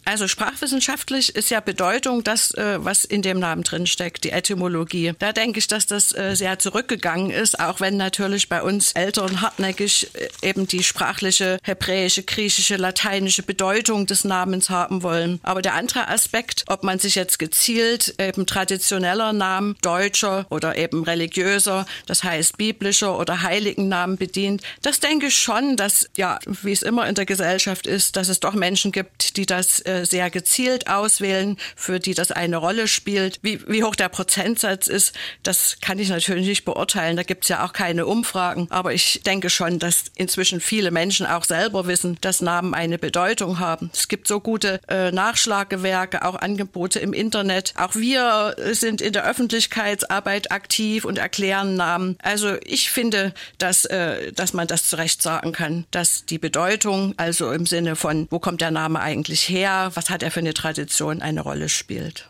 Also 0.08 0.30
sprachwissenschaftlich 0.30 1.36
ist 1.36 1.50
ja 1.50 1.60
Bedeutung 1.60 2.24
das, 2.24 2.52
äh, 2.54 2.78
was 2.80 3.04
in 3.04 3.22
dem 3.22 3.40
Namen 3.40 3.64
drin 3.64 3.86
steckt, 3.86 4.24
die 4.24 4.30
Etymologie. 4.30 5.12
Da 5.20 5.34
denke 5.34 5.60
ich, 5.60 5.68
dass 5.68 5.86
das 5.86 6.16
äh, 6.16 6.34
sehr 6.34 6.60
zurückgegangen 6.60 7.30
ist, 7.30 7.60
auch 7.60 7.82
wenn 7.82 7.98
natürlich 7.98 8.48
bei 8.48 8.64
uns 8.64 8.94
Eltern 8.94 9.42
hartnäckig 9.42 10.10
äh, 10.14 10.48
eben 10.48 10.66
die 10.66 10.84
sprachliche, 10.84 11.60
hebräische, 11.62 12.24
griechische, 12.24 12.78
lateinische 12.78 13.44
Bedeutung 13.44 14.06
des 14.06 14.24
Namens 14.24 14.70
haben 14.70 15.04
wollen. 15.04 15.42
Aber 15.44 15.62
der 15.62 15.74
andere 15.74 16.08
Aspekt, 16.08 16.64
ob 16.68 16.86
man 16.86 17.00
sich 17.00 17.16
jetzt 17.16 17.38
gezielt 17.38 18.16
eben 18.18 18.46
traditioneller 18.46 19.34
Namen, 19.34 19.76
deutscher 19.82 20.46
oder 20.50 20.78
eben 20.78 21.04
religiöser, 21.04 21.86
das 22.06 22.24
heißt 22.24 22.58
biblischer 22.58 23.20
oder 23.20 23.42
heiligen 23.42 23.90
Namen 23.90 24.16
bedient, 24.16 24.62
das 24.82 25.02
denke 25.02 25.28
ich 25.28 25.38
schon, 25.38 25.76
dass, 25.76 26.10
ja, 26.16 26.40
wie 26.46 26.72
es 26.72 26.82
immer 26.82 27.10
in 27.10 27.16
der 27.16 27.26
Gesellschaft 27.26 27.88
ist, 27.88 28.16
dass 28.16 28.30
es 28.30 28.40
doch 28.40 28.54
Menschen 28.54 28.94
gibt, 28.94 29.36
die 29.36 29.46
das 29.46 29.82
sehr 30.06 30.30
gezielt 30.30 30.90
auswählen, 30.90 31.58
für 31.76 32.00
die 32.00 32.14
das 32.14 32.32
eine 32.32 32.58
Rolle 32.58 32.88
spielt. 32.88 33.40
Wie, 33.42 33.60
wie 33.68 33.84
hoch 33.84 33.96
der 33.96 34.10
Prozentsatz 34.10 34.88
ist, 34.88 35.14
das 35.44 35.78
kann 35.82 36.00
ich 36.00 36.10
natürlich 36.10 36.48
nicht 36.48 36.66
beurteilen. 36.66 37.18
Da 37.18 37.24
gibt 37.24 37.46
es 37.46 37.50
ja 37.50 37.66
auch 37.66 37.74
keine 37.74 38.06
Umfragen. 38.06 38.68
Aber 38.70 38.94
ich 38.94 39.22
denke 39.26 39.50
schon, 39.50 39.80
dass 39.80 40.06
inzwischen 40.16 40.62
viele 40.62 40.92
Menschen 40.92 41.26
auch 41.26 41.44
selber 41.44 41.88
wissen, 41.88 42.18
dass 42.22 42.42
Namen 42.42 42.74
eine 42.74 42.98
Bedeutung 42.98 43.60
haben. 43.60 43.90
Es 43.94 44.08
gibt 44.08 44.28
so 44.28 44.40
gute 44.40 44.80
äh, 44.88 45.12
Nachschlagewerke, 45.12 46.26
auch 46.26 46.36
Angebote 46.36 47.00
im 47.00 47.14
Internet. 47.14 47.74
Auch 47.78 47.96
wir 47.96 48.56
sind 48.72 49.02
in 49.02 49.14
der 49.14 49.26
Öffentlichkeitsarbeit 49.26 50.52
aktiv 50.52 51.06
und 51.06 51.18
erklären 51.18 51.76
Namen. 51.76 52.18
Also 52.22 52.56
ich 52.64 52.92
finde, 52.92 53.34
dass, 53.58 53.86
äh, 53.86 54.32
dass 54.34 54.54
man 54.54 54.68
das 54.68 54.90
zu 54.90 54.98
Recht 54.98 55.22
sagen 55.22 55.52
kann, 55.52 55.86
dass 55.92 56.26
die 56.26 56.38
Bedeutung, 56.38 57.14
also 57.18 57.52
im 57.52 57.66
Sinne 57.66 57.96
von, 57.96 58.28
wo 58.30 58.40
kommt 58.40 58.62
der 58.62 58.72
Name 58.72 59.00
eigentlich 59.00 59.48
her, 59.50 59.87
was 59.96 60.10
hat 60.10 60.24
er 60.24 60.32
für 60.32 60.40
eine 60.40 60.54
Tradition, 60.54 61.22
eine 61.22 61.42
Rolle 61.42 61.70
spielt. 61.70 62.30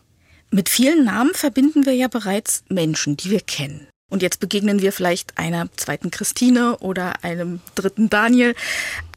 Mit 0.49 0.69
vielen 0.69 1.05
Namen 1.05 1.33
verbinden 1.33 1.85
wir 1.85 1.93
ja 1.93 2.07
bereits 2.07 2.63
Menschen, 2.69 3.17
die 3.17 3.31
wir 3.31 3.41
kennen. 3.41 3.87
Und 4.09 4.21
jetzt 4.21 4.39
begegnen 4.39 4.81
wir 4.81 4.93
vielleicht 4.93 5.37
einer 5.37 5.69
zweiten 5.75 6.11
Christine 6.11 6.77
oder 6.77 7.23
einem 7.23 7.59
dritten 7.75 8.09
Daniel. 8.09 8.55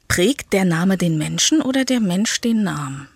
Prägt 0.08 0.52
der 0.52 0.64
Name 0.64 0.96
den 0.96 1.18
Menschen 1.18 1.62
oder 1.62 1.84
der 1.84 2.00
Mensch 2.00 2.40
den 2.40 2.64
Namen? 2.64 3.08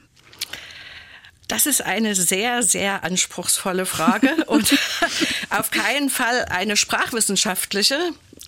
Das 1.48 1.66
ist 1.66 1.82
eine 1.82 2.14
sehr, 2.14 2.62
sehr 2.62 3.04
anspruchsvolle 3.04 3.84
Frage 3.84 4.44
und 4.46 4.78
auf 5.50 5.70
keinen 5.70 6.08
Fall 6.08 6.46
eine 6.46 6.76
sprachwissenschaftliche, 6.76 7.98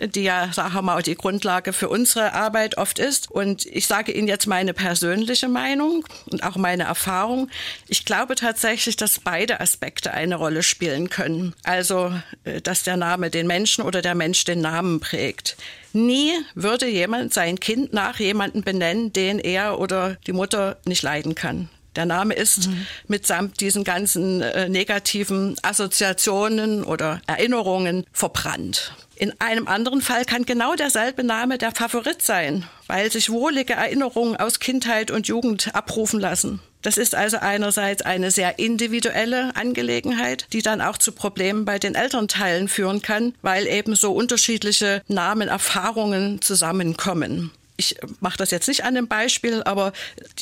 die 0.00 0.22
ja, 0.22 0.52
sagen 0.52 0.74
wir 0.74 0.82
mal, 0.82 1.02
die 1.02 1.14
Grundlage 1.14 1.72
für 1.72 1.88
unsere 1.88 2.32
Arbeit 2.32 2.78
oft 2.78 2.98
ist. 2.98 3.30
Und 3.30 3.66
ich 3.66 3.86
sage 3.86 4.12
Ihnen 4.12 4.28
jetzt 4.28 4.46
meine 4.46 4.74
persönliche 4.74 5.48
Meinung 5.48 6.06
und 6.30 6.42
auch 6.42 6.56
meine 6.56 6.84
Erfahrung. 6.84 7.48
Ich 7.88 8.04
glaube 8.04 8.34
tatsächlich, 8.34 8.96
dass 8.96 9.18
beide 9.18 9.60
Aspekte 9.60 10.12
eine 10.12 10.36
Rolle 10.36 10.62
spielen 10.62 11.10
können. 11.10 11.54
Also, 11.62 12.12
äh, 12.44 12.60
dass 12.60 12.82
der 12.82 12.96
Name 12.96 13.30
den 13.30 13.46
Menschen 13.46 13.84
oder 13.84 14.02
der 14.02 14.14
Mensch 14.14 14.44
den 14.44 14.60
Namen 14.60 15.00
prägt. 15.00 15.56
Nie 15.92 16.32
würde 16.54 16.86
jemand 16.86 17.32
sein 17.32 17.58
Kind 17.58 17.92
nach 17.92 18.18
jemanden 18.20 18.62
benennen, 18.62 19.12
den 19.12 19.38
er 19.38 19.78
oder 19.78 20.16
die 20.26 20.32
Mutter 20.32 20.76
nicht 20.84 21.02
leiden 21.02 21.34
kann. 21.34 21.70
Der 21.96 22.06
Name 22.06 22.34
ist 22.34 22.68
mhm. 22.68 22.86
mitsamt 23.08 23.60
diesen 23.60 23.82
ganzen 23.82 24.42
äh, 24.42 24.68
negativen 24.68 25.56
Assoziationen 25.62 26.84
oder 26.84 27.20
Erinnerungen 27.26 28.04
verbrannt. 28.12 28.92
In 29.18 29.32
einem 29.40 29.66
anderen 29.66 30.02
Fall 30.02 30.26
kann 30.26 30.44
genau 30.44 30.74
derselbe 30.74 31.24
Name 31.24 31.56
der 31.56 31.72
Favorit 31.72 32.20
sein, 32.20 32.66
weil 32.86 33.10
sich 33.10 33.30
wohlige 33.30 33.72
Erinnerungen 33.72 34.36
aus 34.36 34.60
Kindheit 34.60 35.10
und 35.10 35.26
Jugend 35.26 35.74
abrufen 35.74 36.20
lassen. 36.20 36.60
Das 36.82 36.98
ist 36.98 37.14
also 37.14 37.38
einerseits 37.38 38.02
eine 38.02 38.30
sehr 38.30 38.58
individuelle 38.58 39.56
Angelegenheit, 39.56 40.46
die 40.52 40.60
dann 40.60 40.82
auch 40.82 40.98
zu 40.98 41.12
Problemen 41.12 41.64
bei 41.64 41.78
den 41.78 41.94
Elternteilen 41.94 42.68
führen 42.68 43.00
kann, 43.00 43.34
weil 43.40 43.66
eben 43.66 43.96
so 43.96 44.12
unterschiedliche 44.12 45.02
Namenerfahrungen 45.08 46.42
zusammenkommen 46.42 47.50
ich 47.76 47.96
mache 48.20 48.38
das 48.38 48.50
jetzt 48.50 48.68
nicht 48.68 48.84
an 48.84 48.94
dem 48.94 49.08
Beispiel, 49.08 49.62
aber 49.64 49.92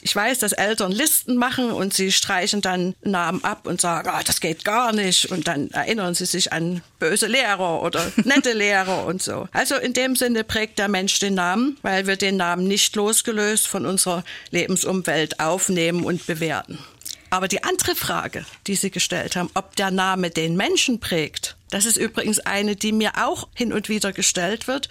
ich 0.03 0.15
weiß, 0.15 0.39
dass 0.39 0.53
Eltern 0.53 0.93
Listen 0.93 1.37
machen 1.37 1.71
und 1.71 1.93
sie 1.93 2.13
streichen 2.13 2.61
dann 2.61 2.95
Namen 3.03 3.43
ab 3.45 3.67
und 3.67 3.81
sagen, 3.81 4.11
oh, 4.13 4.23
das 4.25 4.41
geht 4.41 4.65
gar 4.65 4.93
nicht. 4.93 5.31
Und 5.31 5.49
dann 5.49 5.71
erinnern 5.71 6.15
sie 6.15 6.27
sich 6.27 6.53
an 6.53 6.83
böse 6.99 7.27
Lehrer 7.27 7.83
oder 7.83 8.13
nette 8.25 8.53
Lehrer 8.53 9.07
und 9.07 9.23
so. 9.23 9.49
Also 9.53 9.77
in 9.77 9.93
dem 9.93 10.17
Sinne 10.17 10.45
prägt 10.45 10.79
der 10.79 10.89
Mensch 10.89 11.19
den 11.19 11.35
Namen, 11.35 11.79
weil 11.83 12.07
wir 12.07 12.17
den 12.17 12.37
Namen 12.37 12.69
nicht 12.69 12.95
losgelöst 12.97 13.67
von 13.67 13.87
unserer 13.87 14.25
Lebensumwelt 14.51 15.41
aufnehmen 15.41 16.05
und 16.05 16.27
bewerten. 16.27 16.79
Aber 17.35 17.49
die 17.49 17.65
andere 17.65 17.97
Frage, 17.97 18.47
die 18.69 18.77
Sie 18.77 18.93
gestellt 18.93 19.35
haben, 19.35 19.51
ob 19.55 19.75
der 19.75 19.91
Name 19.91 20.31
den 20.31 20.55
Menschen 20.55 21.01
prägt, 21.01 21.57
das 21.69 21.85
ist 21.85 21.97
übrigens 21.97 22.39
eine, 22.39 22.77
die 22.77 22.93
mir 22.93 23.11
auch 23.27 23.49
hin 23.57 23.73
und 23.73 23.89
wieder 23.89 24.13
gestellt 24.13 24.69
wird. 24.69 24.89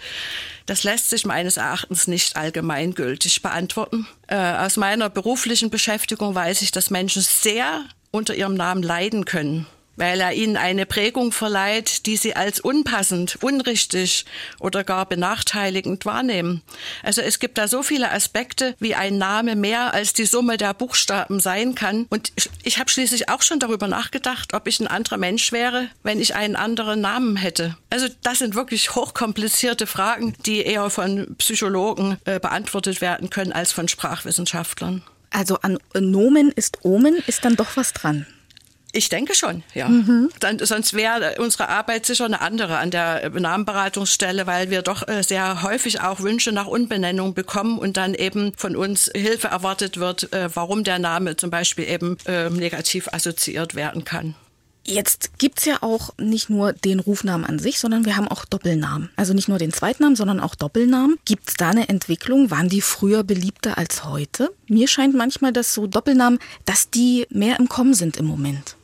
Das 0.66 0.84
lässt 0.84 1.08
sich 1.08 1.24
meines 1.24 1.56
Erachtens 1.56 2.06
nicht 2.06 2.36
allgemeingültig 2.36 3.40
beantworten. 3.40 4.06
Äh, 4.26 4.36
aus 4.36 4.76
meiner 4.76 5.08
beruflichen 5.08 5.70
Beschäftigung 5.70 6.34
weiß 6.34 6.60
ich, 6.60 6.70
dass 6.70 6.90
Menschen 6.90 7.22
sehr 7.22 7.86
unter 8.10 8.34
ihrem 8.34 8.56
Namen 8.56 8.82
leiden 8.82 9.24
können 9.24 9.66
weil 9.96 10.20
er 10.20 10.32
ihnen 10.32 10.56
eine 10.56 10.86
Prägung 10.86 11.32
verleiht, 11.32 12.06
die 12.06 12.16
sie 12.16 12.36
als 12.36 12.60
unpassend, 12.60 13.38
unrichtig 13.42 14.24
oder 14.58 14.84
gar 14.84 15.06
benachteiligend 15.06 16.06
wahrnehmen. 16.06 16.62
Also 17.02 17.20
es 17.20 17.38
gibt 17.38 17.58
da 17.58 17.68
so 17.68 17.82
viele 17.82 18.10
Aspekte, 18.10 18.74
wie 18.78 18.94
ein 18.94 19.18
Name 19.18 19.56
mehr 19.56 19.94
als 19.94 20.12
die 20.12 20.24
Summe 20.24 20.56
der 20.56 20.74
Buchstaben 20.74 21.40
sein 21.40 21.74
kann. 21.74 22.06
Und 22.10 22.32
ich, 22.36 22.50
ich 22.62 22.78
habe 22.78 22.90
schließlich 22.90 23.28
auch 23.28 23.42
schon 23.42 23.60
darüber 23.60 23.86
nachgedacht, 23.86 24.54
ob 24.54 24.66
ich 24.66 24.80
ein 24.80 24.88
anderer 24.88 25.16
Mensch 25.16 25.52
wäre, 25.52 25.88
wenn 26.02 26.20
ich 26.20 26.34
einen 26.34 26.56
anderen 26.56 27.00
Namen 27.00 27.36
hätte. 27.36 27.76
Also 27.90 28.08
das 28.22 28.38
sind 28.38 28.54
wirklich 28.54 28.94
hochkomplizierte 28.94 29.86
Fragen, 29.86 30.34
die 30.46 30.62
eher 30.62 30.90
von 30.90 31.34
Psychologen 31.38 32.18
äh, 32.24 32.40
beantwortet 32.40 33.00
werden 33.00 33.30
können 33.30 33.52
als 33.52 33.72
von 33.72 33.88
Sprachwissenschaftlern. 33.88 35.02
Also 35.30 35.58
an 35.62 35.78
Nomen 35.98 36.52
ist 36.52 36.78
Omen, 36.84 37.16
ist 37.26 37.44
dann 37.44 37.56
doch 37.56 37.76
was 37.76 37.92
dran. 37.92 38.26
Ich 38.96 39.08
denke 39.08 39.34
schon, 39.34 39.64
ja. 39.74 39.88
Mhm. 39.88 40.30
Dann, 40.38 40.60
sonst 40.60 40.94
wäre 40.94 41.34
unsere 41.38 41.68
Arbeit 41.68 42.06
sicher 42.06 42.26
eine 42.26 42.40
andere 42.40 42.78
an 42.78 42.92
der 42.92 43.28
Namenberatungsstelle, 43.28 44.46
weil 44.46 44.70
wir 44.70 44.82
doch 44.82 45.08
äh, 45.08 45.22
sehr 45.24 45.62
häufig 45.62 46.00
auch 46.00 46.20
Wünsche 46.20 46.52
nach 46.52 46.68
Unbenennung 46.68 47.34
bekommen 47.34 47.80
und 47.80 47.96
dann 47.96 48.14
eben 48.14 48.52
von 48.56 48.76
uns 48.76 49.10
Hilfe 49.12 49.48
erwartet 49.48 49.98
wird, 49.98 50.32
äh, 50.32 50.48
warum 50.54 50.84
der 50.84 51.00
Name 51.00 51.36
zum 51.36 51.50
Beispiel 51.50 51.88
eben 51.88 52.18
äh, 52.26 52.48
negativ 52.50 53.08
assoziiert 53.12 53.74
werden 53.74 54.04
kann. 54.04 54.36
Jetzt 54.86 55.38
gibt's 55.38 55.64
ja 55.64 55.78
auch 55.80 56.10
nicht 56.18 56.50
nur 56.50 56.72
den 56.72 57.00
Rufnamen 57.00 57.46
an 57.46 57.58
sich, 57.58 57.80
sondern 57.80 58.04
wir 58.04 58.16
haben 58.16 58.28
auch 58.28 58.44
Doppelnamen. 58.44 59.10
Also 59.16 59.32
nicht 59.32 59.48
nur 59.48 59.58
den 59.58 59.72
Zweitnamen, 59.72 60.14
sondern 60.14 60.40
auch 60.40 60.54
Doppelnamen. 60.54 61.18
Gibt's 61.24 61.54
da 61.54 61.70
eine 61.70 61.88
Entwicklung? 61.88 62.50
Waren 62.50 62.68
die 62.68 62.82
früher 62.82 63.24
beliebter 63.24 63.78
als 63.78 64.04
heute? 64.04 64.52
Mir 64.68 64.86
scheint 64.86 65.14
manchmal, 65.14 65.52
dass 65.52 65.74
so 65.74 65.86
Doppelnamen, 65.86 66.38
dass 66.66 66.90
die 66.90 67.26
mehr 67.30 67.58
im 67.58 67.68
Kommen 67.68 67.94
sind 67.94 68.18
im 68.18 68.26
Moment. 68.26 68.76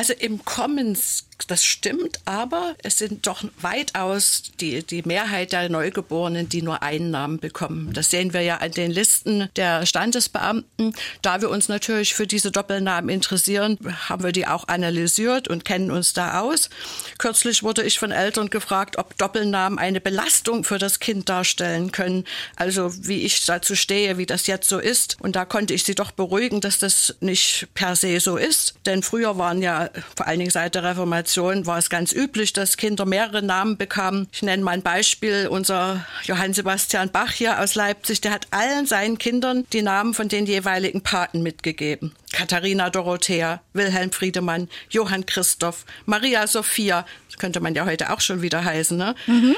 Also 0.00 0.14
im 0.14 0.42
Commons 0.46 1.28
das 1.46 1.64
stimmt, 1.64 2.20
aber 2.24 2.74
es 2.82 2.98
sind 2.98 3.26
doch 3.26 3.44
weitaus 3.60 4.42
die, 4.60 4.82
die 4.84 5.02
Mehrheit 5.02 5.52
der 5.52 5.68
Neugeborenen, 5.68 6.48
die 6.48 6.62
nur 6.62 6.82
einen 6.82 7.10
Namen 7.10 7.38
bekommen. 7.38 7.92
Das 7.92 8.10
sehen 8.10 8.32
wir 8.32 8.42
ja 8.42 8.58
an 8.58 8.72
den 8.72 8.90
Listen 8.90 9.48
der 9.56 9.86
Standesbeamten. 9.86 10.94
Da 11.22 11.40
wir 11.40 11.50
uns 11.50 11.68
natürlich 11.68 12.14
für 12.14 12.26
diese 12.26 12.50
Doppelnamen 12.50 13.10
interessieren, 13.10 13.78
haben 14.08 14.22
wir 14.22 14.32
die 14.32 14.46
auch 14.46 14.68
analysiert 14.68 15.48
und 15.48 15.64
kennen 15.64 15.90
uns 15.90 16.12
da 16.12 16.40
aus. 16.40 16.70
Kürzlich 17.18 17.62
wurde 17.62 17.82
ich 17.82 17.98
von 17.98 18.12
Eltern 18.12 18.50
gefragt, 18.50 18.98
ob 18.98 19.16
Doppelnamen 19.16 19.78
eine 19.78 20.00
Belastung 20.00 20.64
für 20.64 20.78
das 20.78 21.00
Kind 21.00 21.28
darstellen 21.28 21.92
können. 21.92 22.24
Also 22.56 22.90
wie 23.06 23.22
ich 23.22 23.44
dazu 23.44 23.74
stehe, 23.74 24.18
wie 24.18 24.26
das 24.26 24.46
jetzt 24.46 24.68
so 24.68 24.78
ist. 24.78 25.16
Und 25.20 25.36
da 25.36 25.44
konnte 25.44 25.74
ich 25.74 25.84
sie 25.84 25.94
doch 25.94 26.10
beruhigen, 26.10 26.60
dass 26.60 26.78
das 26.78 27.16
nicht 27.20 27.68
per 27.74 27.96
se 27.96 28.20
so 28.20 28.36
ist. 28.36 28.74
Denn 28.86 29.02
früher 29.02 29.38
waren 29.38 29.62
ja 29.62 29.90
vor 30.16 30.26
allen 30.26 30.38
Dingen 30.38 30.50
seit 30.50 30.74
der 30.74 30.84
Reformation 30.84 31.29
Generation 31.30 31.66
war 31.66 31.78
es 31.78 31.90
ganz 31.90 32.12
üblich, 32.12 32.52
dass 32.52 32.76
Kinder 32.76 33.06
mehrere 33.06 33.42
Namen 33.42 33.76
bekamen. 33.76 34.26
Ich 34.32 34.42
nenne 34.42 34.64
mal 34.64 34.72
ein 34.72 34.82
Beispiel. 34.82 35.46
Unser 35.48 36.04
Johann 36.24 36.54
Sebastian 36.54 37.10
Bach 37.10 37.30
hier 37.30 37.60
aus 37.60 37.76
Leipzig, 37.76 38.20
der 38.20 38.32
hat 38.32 38.48
allen 38.50 38.86
seinen 38.86 39.16
Kindern 39.16 39.64
die 39.72 39.82
Namen 39.82 40.12
von 40.14 40.28
den 40.28 40.46
jeweiligen 40.46 41.02
Paten 41.02 41.42
mitgegeben. 41.42 42.12
Katharina 42.32 42.90
Dorothea, 42.90 43.60
Wilhelm 43.72 44.12
Friedemann, 44.12 44.68
Johann 44.88 45.26
Christoph, 45.26 45.84
Maria 46.06 46.46
Sophia, 46.46 47.04
könnte 47.38 47.60
man 47.60 47.74
ja 47.74 47.86
heute 47.86 48.12
auch 48.12 48.20
schon 48.20 48.42
wieder 48.42 48.64
heißen. 48.64 48.96
Ne? 48.96 49.14
Mhm. 49.26 49.56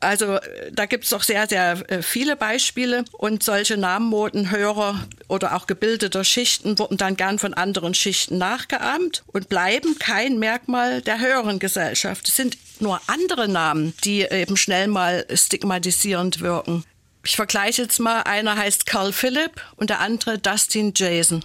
Also 0.00 0.38
da 0.72 0.86
gibt 0.86 1.04
es 1.04 1.10
doch 1.10 1.22
sehr, 1.22 1.46
sehr 1.46 1.84
äh, 1.90 2.02
viele 2.02 2.34
Beispiele 2.34 3.04
und 3.12 3.42
solche 3.42 3.76
Namenmoden 3.76 4.50
höherer 4.50 5.06
oder 5.28 5.54
auch 5.54 5.66
gebildeter 5.66 6.24
Schichten 6.24 6.78
wurden 6.78 6.96
dann 6.96 7.16
gern 7.16 7.38
von 7.38 7.54
anderen 7.54 7.94
Schichten 7.94 8.38
nachgeahmt 8.38 9.22
und 9.26 9.48
bleiben 9.48 9.98
kein 9.98 10.38
Merkmal 10.38 11.02
der 11.02 11.20
höheren 11.20 11.58
Gesellschaft. 11.58 12.28
Es 12.28 12.36
sind 12.36 12.56
nur 12.80 13.00
andere 13.06 13.48
Namen, 13.48 13.94
die 14.04 14.22
eben 14.22 14.56
schnell 14.56 14.88
mal 14.88 15.26
stigmatisierend 15.32 16.40
wirken. 16.40 16.84
Ich 17.24 17.36
vergleiche 17.36 17.82
jetzt 17.82 17.98
mal, 18.00 18.22
einer 18.22 18.56
heißt 18.56 18.86
Carl 18.86 19.12
Philipp 19.12 19.62
und 19.76 19.90
der 19.90 20.00
andere 20.00 20.38
Dustin 20.38 20.92
Jason 20.96 21.44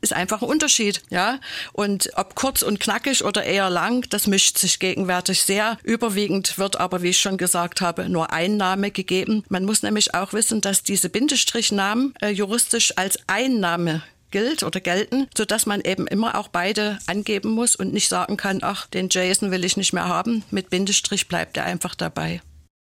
ist 0.00 0.12
einfach 0.12 0.42
ein 0.42 0.48
Unterschied, 0.48 1.02
ja. 1.10 1.40
Und 1.72 2.10
ob 2.14 2.34
kurz 2.34 2.62
und 2.62 2.80
knackig 2.80 3.24
oder 3.24 3.44
eher 3.44 3.70
lang, 3.70 4.06
das 4.10 4.26
mischt 4.26 4.58
sich 4.58 4.78
gegenwärtig 4.78 5.42
sehr. 5.42 5.78
Überwiegend 5.82 6.58
wird 6.58 6.78
aber, 6.78 7.02
wie 7.02 7.10
ich 7.10 7.20
schon 7.20 7.38
gesagt 7.38 7.80
habe, 7.80 8.08
nur 8.08 8.32
ein 8.32 8.56
Name 8.56 8.90
gegeben. 8.90 9.44
Man 9.48 9.64
muss 9.64 9.82
nämlich 9.82 10.14
auch 10.14 10.32
wissen, 10.32 10.60
dass 10.60 10.82
diese 10.82 11.08
Bindestrichnamen 11.08 12.14
äh, 12.20 12.28
juristisch 12.28 12.96
als 12.96 13.18
Einnahme 13.26 14.02
gilt 14.30 14.62
oder 14.62 14.80
gelten, 14.80 15.28
so 15.36 15.44
dass 15.44 15.66
man 15.66 15.80
eben 15.80 16.06
immer 16.06 16.36
auch 16.36 16.48
beide 16.48 16.98
angeben 17.06 17.50
muss 17.50 17.76
und 17.76 17.92
nicht 17.92 18.08
sagen 18.08 18.36
kann, 18.36 18.58
ach, 18.62 18.86
den 18.86 19.08
Jason 19.10 19.50
will 19.50 19.64
ich 19.64 19.76
nicht 19.76 19.92
mehr 19.92 20.08
haben. 20.08 20.44
Mit 20.50 20.70
Bindestrich 20.70 21.28
bleibt 21.28 21.56
er 21.56 21.64
einfach 21.64 21.94
dabei. 21.94 22.42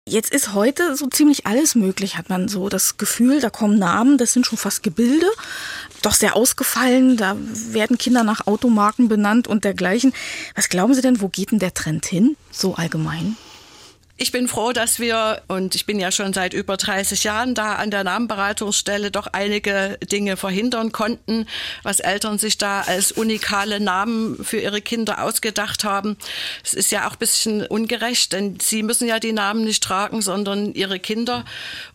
Jetzt 0.06 0.34
ist 0.34 0.52
heute 0.52 0.96
so 0.96 1.06
ziemlich 1.06 1.46
alles 1.46 1.74
möglich, 1.74 2.18
hat 2.18 2.28
man 2.28 2.46
so 2.46 2.68
das 2.68 2.98
Gefühl, 2.98 3.40
da 3.40 3.48
kommen 3.48 3.78
Namen, 3.78 4.18
das 4.18 4.34
sind 4.34 4.44
schon 4.44 4.58
fast 4.58 4.82
Gebilde, 4.82 5.26
doch 6.02 6.12
sehr 6.12 6.36
ausgefallen, 6.36 7.16
da 7.16 7.38
werden 7.38 7.96
Kinder 7.96 8.22
nach 8.22 8.46
Automarken 8.46 9.08
benannt 9.08 9.48
und 9.48 9.64
dergleichen. 9.64 10.12
Was 10.54 10.68
glauben 10.68 10.92
Sie 10.92 11.00
denn, 11.00 11.22
wo 11.22 11.28
geht 11.28 11.52
denn 11.52 11.58
der 11.58 11.72
Trend 11.72 12.04
hin, 12.04 12.36
so 12.50 12.74
allgemein? 12.74 13.38
Ich 14.16 14.30
bin 14.30 14.46
froh, 14.46 14.70
dass 14.70 15.00
wir, 15.00 15.42
und 15.48 15.74
ich 15.74 15.86
bin 15.86 15.98
ja 15.98 16.12
schon 16.12 16.32
seit 16.32 16.54
über 16.54 16.76
30 16.76 17.24
Jahren 17.24 17.56
da 17.56 17.74
an 17.74 17.90
der 17.90 18.04
Namenberatungsstelle, 18.04 19.10
doch 19.10 19.26
einige 19.26 19.98
Dinge 20.04 20.36
verhindern 20.36 20.92
konnten, 20.92 21.48
was 21.82 21.98
Eltern 21.98 22.38
sich 22.38 22.56
da 22.56 22.82
als 22.82 23.10
unikale 23.10 23.80
Namen 23.80 24.44
für 24.44 24.58
ihre 24.58 24.80
Kinder 24.80 25.20
ausgedacht 25.20 25.82
haben. 25.82 26.16
Es 26.62 26.74
ist 26.74 26.92
ja 26.92 27.08
auch 27.08 27.14
ein 27.14 27.18
bisschen 27.18 27.66
ungerecht, 27.66 28.32
denn 28.32 28.60
sie 28.60 28.84
müssen 28.84 29.08
ja 29.08 29.18
die 29.18 29.32
Namen 29.32 29.64
nicht 29.64 29.82
tragen, 29.82 30.22
sondern 30.22 30.74
ihre 30.74 31.00
Kinder. 31.00 31.44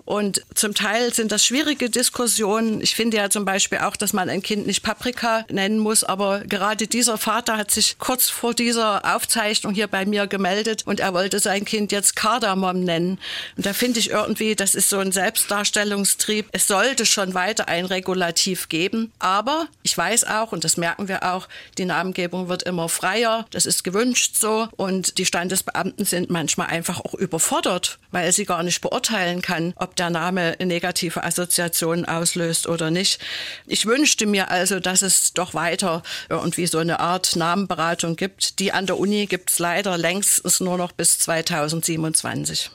Und 0.10 0.42
zum 0.56 0.74
Teil 0.74 1.14
sind 1.14 1.32
das 1.32 1.46
schwierige 1.46 1.88
Diskussionen. 1.88 2.82
Ich 2.82 2.96
finde 2.96 3.18
ja 3.18 3.30
zum 3.30 3.46
Beispiel 3.46 3.78
auch, 3.78 3.96
dass 3.96 4.12
man 4.12 4.28
ein 4.28 4.42
Kind 4.42 4.66
nicht 4.66 4.82
Paprika 4.82 5.46
nennen 5.52 5.78
muss, 5.78 6.04
aber 6.04 6.40
gerade 6.40 6.88
dieser 6.88 7.20
Vater 7.20 7.58
hat 7.58 7.70
sich 7.70 8.00
kurz 8.00 8.28
vor 8.28 8.56
dieser 8.56 9.16
Aufzeichnung 9.16 9.72
hier 9.72 9.86
bei 9.86 10.08
mir 10.08 10.26
gemeldet 10.26 10.82
und 10.88 11.00
er 11.00 11.14
wollte 11.14 11.38
sein 11.38 11.64
Kind 11.64 11.92
jetzt 11.92 12.16
Kardamom 12.16 12.80
nennen. 12.80 13.20
Und 13.56 13.68
da 13.68 13.74
finde 13.74 14.00
ich 14.00 14.10
irgendwie, 14.10 14.56
das 14.56 14.74
ist 14.74 14.90
so 14.90 14.98
ein 14.98 15.12
Selbstdarstellungstrieb. 15.12 16.48
Es 16.54 16.66
sollte 16.66 17.06
schon 17.06 17.36
weiter 17.36 17.68
ein 17.68 17.86
Regulativ 17.86 18.68
geben, 18.68 19.12
aber 19.20 19.68
ich 19.84 19.96
weiß 19.96 20.24
auch, 20.24 20.52
und 20.54 20.64
das 20.64 20.76
merken 20.76 21.08
wir 21.08 21.22
auch, 21.22 21.48
die 21.78 21.86
Namengebung 21.86 22.50
wird 22.50 22.64
immer 22.64 22.90
freier. 22.90 23.46
Das 23.52 23.68
ist 23.68 23.84
gewünscht 23.84 24.38
so 24.40 24.70
und 24.76 25.20
die 25.20 25.28
Standesbeamten 25.28 26.04
sind 26.06 26.32
manchmal 26.32 26.70
einfach 26.70 27.00
auch 27.00 27.14
überfordert, 27.14 28.00
weil 28.10 28.32
sie 28.32 28.46
gar 28.46 28.64
nicht 28.64 28.82
beurteilen 28.82 29.44
kann, 29.44 29.74
ob 29.76 29.99
der 30.00 30.10
Name 30.10 30.56
negative 30.64 31.24
Assoziationen 31.24 32.06
auslöst 32.06 32.68
oder 32.68 32.90
nicht. 32.92 33.20
Ich 33.68 33.86
wünschte 33.86 34.26
mir 34.26 34.50
also, 34.50 34.80
dass 34.80 35.02
es 35.02 35.34
doch 35.34 35.54
weiter 35.54 36.04
irgendwie 36.30 36.68
so 36.68 36.78
eine 36.78 37.00
Art 37.00 37.36
Namenberatung 37.36 38.16
gibt. 38.16 38.60
Die 38.60 38.72
an 38.72 38.86
der 38.86 38.98
Uni 38.98 39.26
gibt 39.26 39.52
es 39.52 39.60
leider 39.60 39.98
längst 39.98 40.60
nur 40.62 40.78
noch 40.78 40.92
bis 40.92 41.20
2027. 41.20 42.72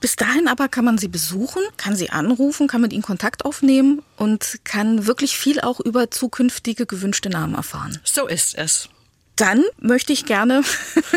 Bis 0.00 0.14
dahin 0.14 0.46
aber 0.46 0.68
kann 0.68 0.84
man 0.84 0.96
sie 0.96 1.08
besuchen, 1.08 1.62
kann 1.76 1.96
sie 1.96 2.10
anrufen, 2.10 2.68
kann 2.68 2.80
mit 2.80 2.92
ihnen 2.92 3.02
Kontakt 3.02 3.44
aufnehmen 3.44 4.02
und 4.16 4.60
kann 4.62 5.06
wirklich 5.06 5.36
viel 5.36 5.60
auch 5.60 5.80
über 5.80 6.10
zukünftige 6.10 6.86
gewünschte 6.86 7.30
Namen 7.30 7.54
erfahren. 7.54 7.98
So 8.04 8.28
ist 8.28 8.56
es. 8.56 8.88
Dann 9.38 9.64
möchte 9.80 10.12
ich 10.12 10.26
gerne 10.26 10.62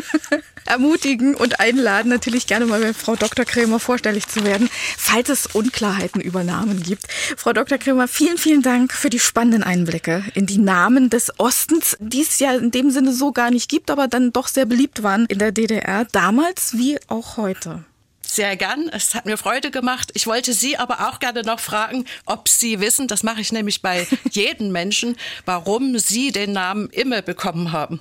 ermutigen 0.65 1.33
und 1.35 1.59
einladen, 1.59 2.09
natürlich 2.09 2.45
gerne 2.45 2.67
mal 2.67 2.79
bei 2.79 2.93
Frau 2.93 3.15
Dr. 3.15 3.45
Krämer 3.45 3.79
vorstellig 3.79 4.27
zu 4.27 4.45
werden, 4.45 4.69
falls 4.97 5.29
es 5.29 5.47
Unklarheiten 5.47 6.21
über 6.21 6.43
Namen 6.43 6.83
gibt. 6.83 7.07
Frau 7.35 7.51
Dr. 7.51 7.79
Krämer, 7.79 8.07
vielen, 8.07 8.37
vielen 8.37 8.61
Dank 8.61 8.93
für 8.93 9.09
die 9.09 9.19
spannenden 9.19 9.63
Einblicke 9.63 10.23
in 10.35 10.45
die 10.45 10.59
Namen 10.59 11.09
des 11.09 11.39
Ostens, 11.39 11.97
die 11.99 12.21
es 12.21 12.39
ja 12.39 12.53
in 12.53 12.69
dem 12.69 12.91
Sinne 12.91 13.11
so 13.11 13.31
gar 13.31 13.49
nicht 13.49 13.69
gibt, 13.69 13.89
aber 13.89 14.07
dann 14.07 14.31
doch 14.31 14.47
sehr 14.47 14.65
beliebt 14.65 15.01
waren 15.01 15.25
in 15.25 15.39
der 15.39 15.51
DDR, 15.51 16.05
damals 16.05 16.77
wie 16.77 16.99
auch 17.07 17.37
heute. 17.37 17.83
Sehr 18.25 18.55
gern. 18.55 18.87
Es 18.93 19.13
hat 19.13 19.25
mir 19.25 19.35
Freude 19.35 19.71
gemacht. 19.71 20.11
Ich 20.13 20.25
wollte 20.25 20.53
Sie 20.53 20.77
aber 20.77 21.09
auch 21.09 21.19
gerne 21.19 21.41
noch 21.41 21.59
fragen, 21.59 22.05
ob 22.25 22.47
Sie 22.47 22.79
wissen, 22.79 23.09
das 23.09 23.23
mache 23.23 23.41
ich 23.41 23.51
nämlich 23.51 23.81
bei 23.81 24.07
jedem 24.31 24.71
Menschen, 24.71 25.17
warum 25.43 25.97
Sie 25.97 26.31
den 26.31 26.53
Namen 26.53 26.89
Imme 26.91 27.23
bekommen 27.23 27.73
haben. 27.73 27.99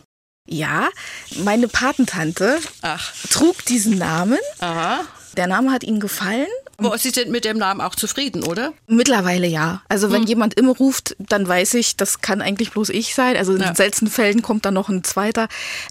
Ja, 0.53 0.89
meine 1.45 1.69
Patentante 1.69 2.59
Ach. 2.83 3.13
trug 3.31 3.65
diesen 3.67 3.97
Namen. 3.99 4.39
Aha. 4.59 5.01
Der 5.37 5.47
Name 5.47 5.71
hat 5.71 5.85
ihnen 5.85 6.01
gefallen. 6.01 6.49
Aber 6.77 6.99
Sie 6.99 7.11
sind 7.11 7.31
mit 7.31 7.45
dem 7.45 7.57
Namen 7.59 7.81
auch 7.81 7.95
zufrieden, 7.95 8.43
oder? 8.43 8.73
Mittlerweile 8.89 9.47
ja. 9.47 9.83
Also 9.89 10.11
wenn 10.11 10.23
Hm. 10.23 10.29
jemand 10.29 10.55
immer 10.55 10.75
ruft, 10.75 11.15
dann 11.19 11.47
weiß 11.47 11.75
ich, 11.75 11.97
das 11.97 12.21
kann 12.21 12.41
eigentlich 12.43 12.73
bloß 12.73 12.89
ich 12.89 13.15
sein. 13.15 13.37
Also 13.37 13.55
in 13.55 13.61
Ja. 13.61 13.75
seltenen 13.75 14.11
Fällen 14.11 14.43
kommt 14.43 14.65
dann 14.65 14.75
noch 14.75 14.89
ein 14.89 15.05
zweiter. 15.05 15.47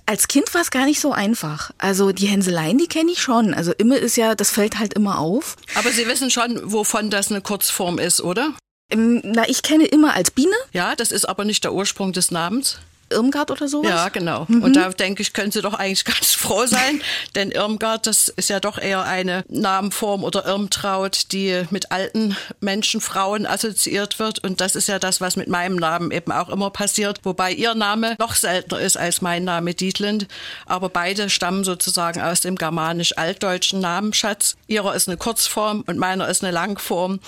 Als 0.08 0.28
Kind 0.28 0.54
war 0.56 0.62
es 0.62 0.72
gar 0.72 0.86
nicht 0.86 1.00
so 1.00 1.13
einfach. 1.13 1.72
Also 1.78 2.12
die 2.12 2.26
Hänseleien, 2.26 2.78
die 2.80 2.88
kenne 2.88 3.12
ich 3.12 3.22
schon. 3.22 3.54
Also 3.54 3.72
immer 3.72 3.98
ist 3.98 4.17
ja, 4.17 4.36
das 4.36 4.50
fällt 4.50 4.78
halt 4.80 4.93
immer 4.95 5.19
auf. 5.19 5.56
Aber 5.76 5.91
Sie 5.91 6.06
wissen 6.08 6.32
schon, 6.32 6.60
wovon 6.63 7.10
das 7.10 7.30
eine 7.32 7.41
Kurzform 7.41 7.98
ist, 8.00 8.19
oder? 8.22 8.54
Ähm, 8.91 9.22
Na, 9.24 9.48
ich 9.48 9.62
kenne 9.62 9.86
immer 9.86 10.15
als 10.15 10.32
Biene, 10.32 10.56
Ja, 10.74 10.95
das 10.95 11.12
ist 11.12 11.26
aber 11.30 11.45
nicht 11.45 11.63
der 11.63 11.74
Ursprung 11.74 12.12
des 12.12 12.32
Namens. 12.32 12.80
Irmgard 13.12 13.52
oder 13.52 13.67
sowas. 13.67 13.89
Ja, 13.89 14.10
genau. 14.10 14.45
Mhm. 14.48 14.63
Und 14.63 14.76
da 14.76 14.89
denke 14.89 15.22
ich, 15.22 15.34
können 15.34 15.52
Sie 15.52 15.62
doch 15.62 15.74
eigentlich 15.74 16.06
ganz 16.06 16.34
froh 16.34 16.65
sein, 16.65 17.02
denn 17.36 17.52
Irmgard, 17.52 18.08
das 18.08 18.28
ist 18.30 18.50
ja 18.50 18.60
doch 18.60 18.78
eher 18.78 19.04
eine 19.04 19.43
Namenform 19.50 20.24
oder 20.24 20.45
Irmtraut, 20.45 21.32
die 21.32 21.63
mit 21.69 21.91
alten 21.91 22.36
Menschen, 22.60 23.02
Frauen 23.02 23.45
assoziiert 23.45 24.19
wird. 24.19 24.43
Und 24.43 24.62
das 24.62 24.76
ist 24.76 24.88
ja 24.88 25.00
das, 25.00 25.22
was 25.22 25.36
mit 25.36 25.48
meinem 25.48 25.76
Namen 25.76 26.12
eben 26.12 26.32
auch 26.32 26.50
immer 26.50 26.69
passiert, 26.69 27.19
wobei 27.24 27.52
Ihr 27.52 27.76
Name 27.76 28.15
noch 28.19 28.36
seltener 28.36 28.80
ist 28.80 28.98
als 28.98 29.22
mein 29.22 29.43
Name 29.43 29.74
Dietlind. 29.74 30.28
Aber 30.65 30.89
beide 30.89 31.30
stammen 31.30 31.63
sozusagen 31.63 32.22
aus 32.22 32.41
dem 32.41 32.56
germanisch-altdeutschen 32.56 33.80
Namensschatz. 33.80 34.56
Ihrer 34.67 34.95
ist 34.95 35.08
eine 35.08 35.17
Kurzform 35.17 35.84
und 35.88 35.98
meiner 35.98 36.28
ist 36.28 36.43
eine 36.43 36.52
Langform. 36.52 37.19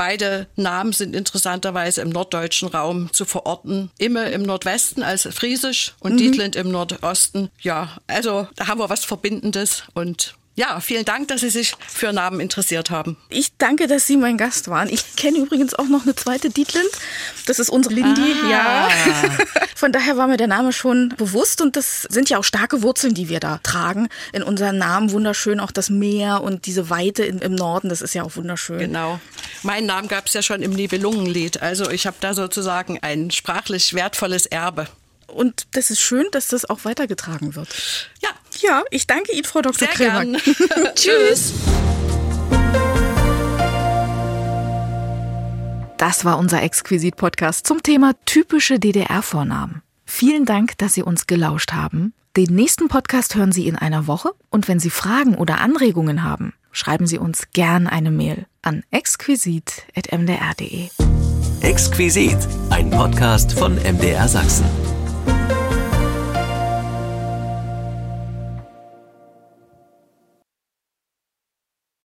Beide 0.00 0.46
Namen 0.56 0.94
sind 0.94 1.14
interessanterweise 1.14 2.00
im 2.00 2.08
norddeutschen 2.08 2.68
Raum 2.68 3.12
zu 3.12 3.26
verorten. 3.26 3.90
Imme 3.98 4.30
im 4.30 4.40
Nordwesten 4.44 5.02
als 5.02 5.28
Friesisch 5.30 5.92
und 6.00 6.14
Mhm. 6.14 6.16
Dietlind 6.16 6.56
im 6.56 6.70
Nordosten. 6.70 7.50
Ja, 7.60 7.98
also 8.06 8.48
da 8.56 8.66
haben 8.66 8.80
wir 8.80 8.88
was 8.88 9.04
Verbindendes 9.04 9.82
und 9.92 10.36
ja, 10.56 10.80
vielen 10.80 11.04
Dank, 11.04 11.28
dass 11.28 11.42
Sie 11.42 11.48
sich 11.50 11.74
für 11.86 12.12
Namen 12.12 12.40
interessiert 12.40 12.90
haben. 12.90 13.16
Ich 13.28 13.56
danke, 13.58 13.86
dass 13.86 14.06
Sie 14.06 14.16
mein 14.16 14.36
Gast 14.38 14.68
waren. 14.68 14.88
Ich 14.88 15.16
kenne 15.16 15.38
übrigens 15.38 15.74
auch 15.74 15.86
noch 15.86 16.02
eine 16.04 16.14
zweite 16.14 16.48
Dietlind. 16.50 16.88
Das 17.46 17.58
ist 17.58 17.68
unsere 17.70 17.94
Lindy. 17.94 18.34
Ah. 18.46 18.50
Ja. 18.50 18.88
Von 19.80 19.92
daher 19.92 20.18
war 20.18 20.26
mir 20.26 20.36
der 20.36 20.46
Name 20.46 20.74
schon 20.74 21.08
bewusst 21.16 21.62
und 21.62 21.74
das 21.74 22.02
sind 22.02 22.28
ja 22.28 22.36
auch 22.36 22.44
starke 22.44 22.82
Wurzeln, 22.82 23.14
die 23.14 23.30
wir 23.30 23.40
da 23.40 23.56
tragen 23.62 24.10
in 24.34 24.42
unseren 24.42 24.76
Namen. 24.76 25.10
Wunderschön 25.10 25.58
auch 25.58 25.70
das 25.70 25.88
Meer 25.88 26.42
und 26.42 26.66
diese 26.66 26.90
Weite 26.90 27.24
im, 27.24 27.38
im 27.38 27.54
Norden. 27.54 27.88
Das 27.88 28.02
ist 28.02 28.12
ja 28.12 28.22
auch 28.22 28.36
wunderschön. 28.36 28.78
Genau. 28.78 29.18
Meinen 29.62 29.86
Namen 29.86 30.08
gab 30.08 30.26
es 30.26 30.34
ja 30.34 30.42
schon 30.42 30.60
im 30.60 30.72
Nibelungenlied. 30.72 31.62
Also 31.62 31.90
ich 31.90 32.06
habe 32.06 32.18
da 32.20 32.34
sozusagen 32.34 32.98
ein 33.00 33.30
sprachlich 33.30 33.94
wertvolles 33.94 34.44
Erbe. 34.44 34.86
Und 35.28 35.66
das 35.72 35.90
ist 35.90 36.00
schön, 36.00 36.26
dass 36.32 36.48
das 36.48 36.68
auch 36.68 36.84
weitergetragen 36.84 37.54
wird. 37.54 37.70
Ja, 38.22 38.28
Ja, 38.60 38.82
ich 38.90 39.06
danke 39.06 39.32
Ihnen, 39.32 39.44
Frau 39.44 39.62
Dr. 39.62 39.78
sehr 39.78 39.88
Krämer. 39.88 40.38
Tschüss. 40.94 41.54
Das 46.00 46.24
war 46.24 46.38
unser 46.38 46.62
Exquisit-Podcast 46.62 47.66
zum 47.66 47.82
Thema 47.82 48.14
typische 48.24 48.78
DDR-Vornamen. 48.78 49.82
Vielen 50.06 50.46
Dank, 50.46 50.78
dass 50.78 50.94
Sie 50.94 51.02
uns 51.02 51.26
gelauscht 51.26 51.74
haben. 51.74 52.14
Den 52.38 52.54
nächsten 52.54 52.88
Podcast 52.88 53.34
hören 53.34 53.52
Sie 53.52 53.68
in 53.68 53.76
einer 53.76 54.06
Woche 54.06 54.30
und 54.48 54.66
wenn 54.66 54.80
Sie 54.80 54.88
Fragen 54.88 55.34
oder 55.34 55.60
Anregungen 55.60 56.22
haben, 56.22 56.54
schreiben 56.72 57.06
Sie 57.06 57.18
uns 57.18 57.48
gern 57.52 57.86
eine 57.86 58.10
Mail 58.10 58.46
an 58.62 58.82
exquisit.mdr.de. 58.90 60.88
Exquisit, 61.60 62.38
ein 62.70 62.88
Podcast 62.88 63.52
von 63.52 63.74
MDR 63.74 64.26
Sachsen. 64.26 64.64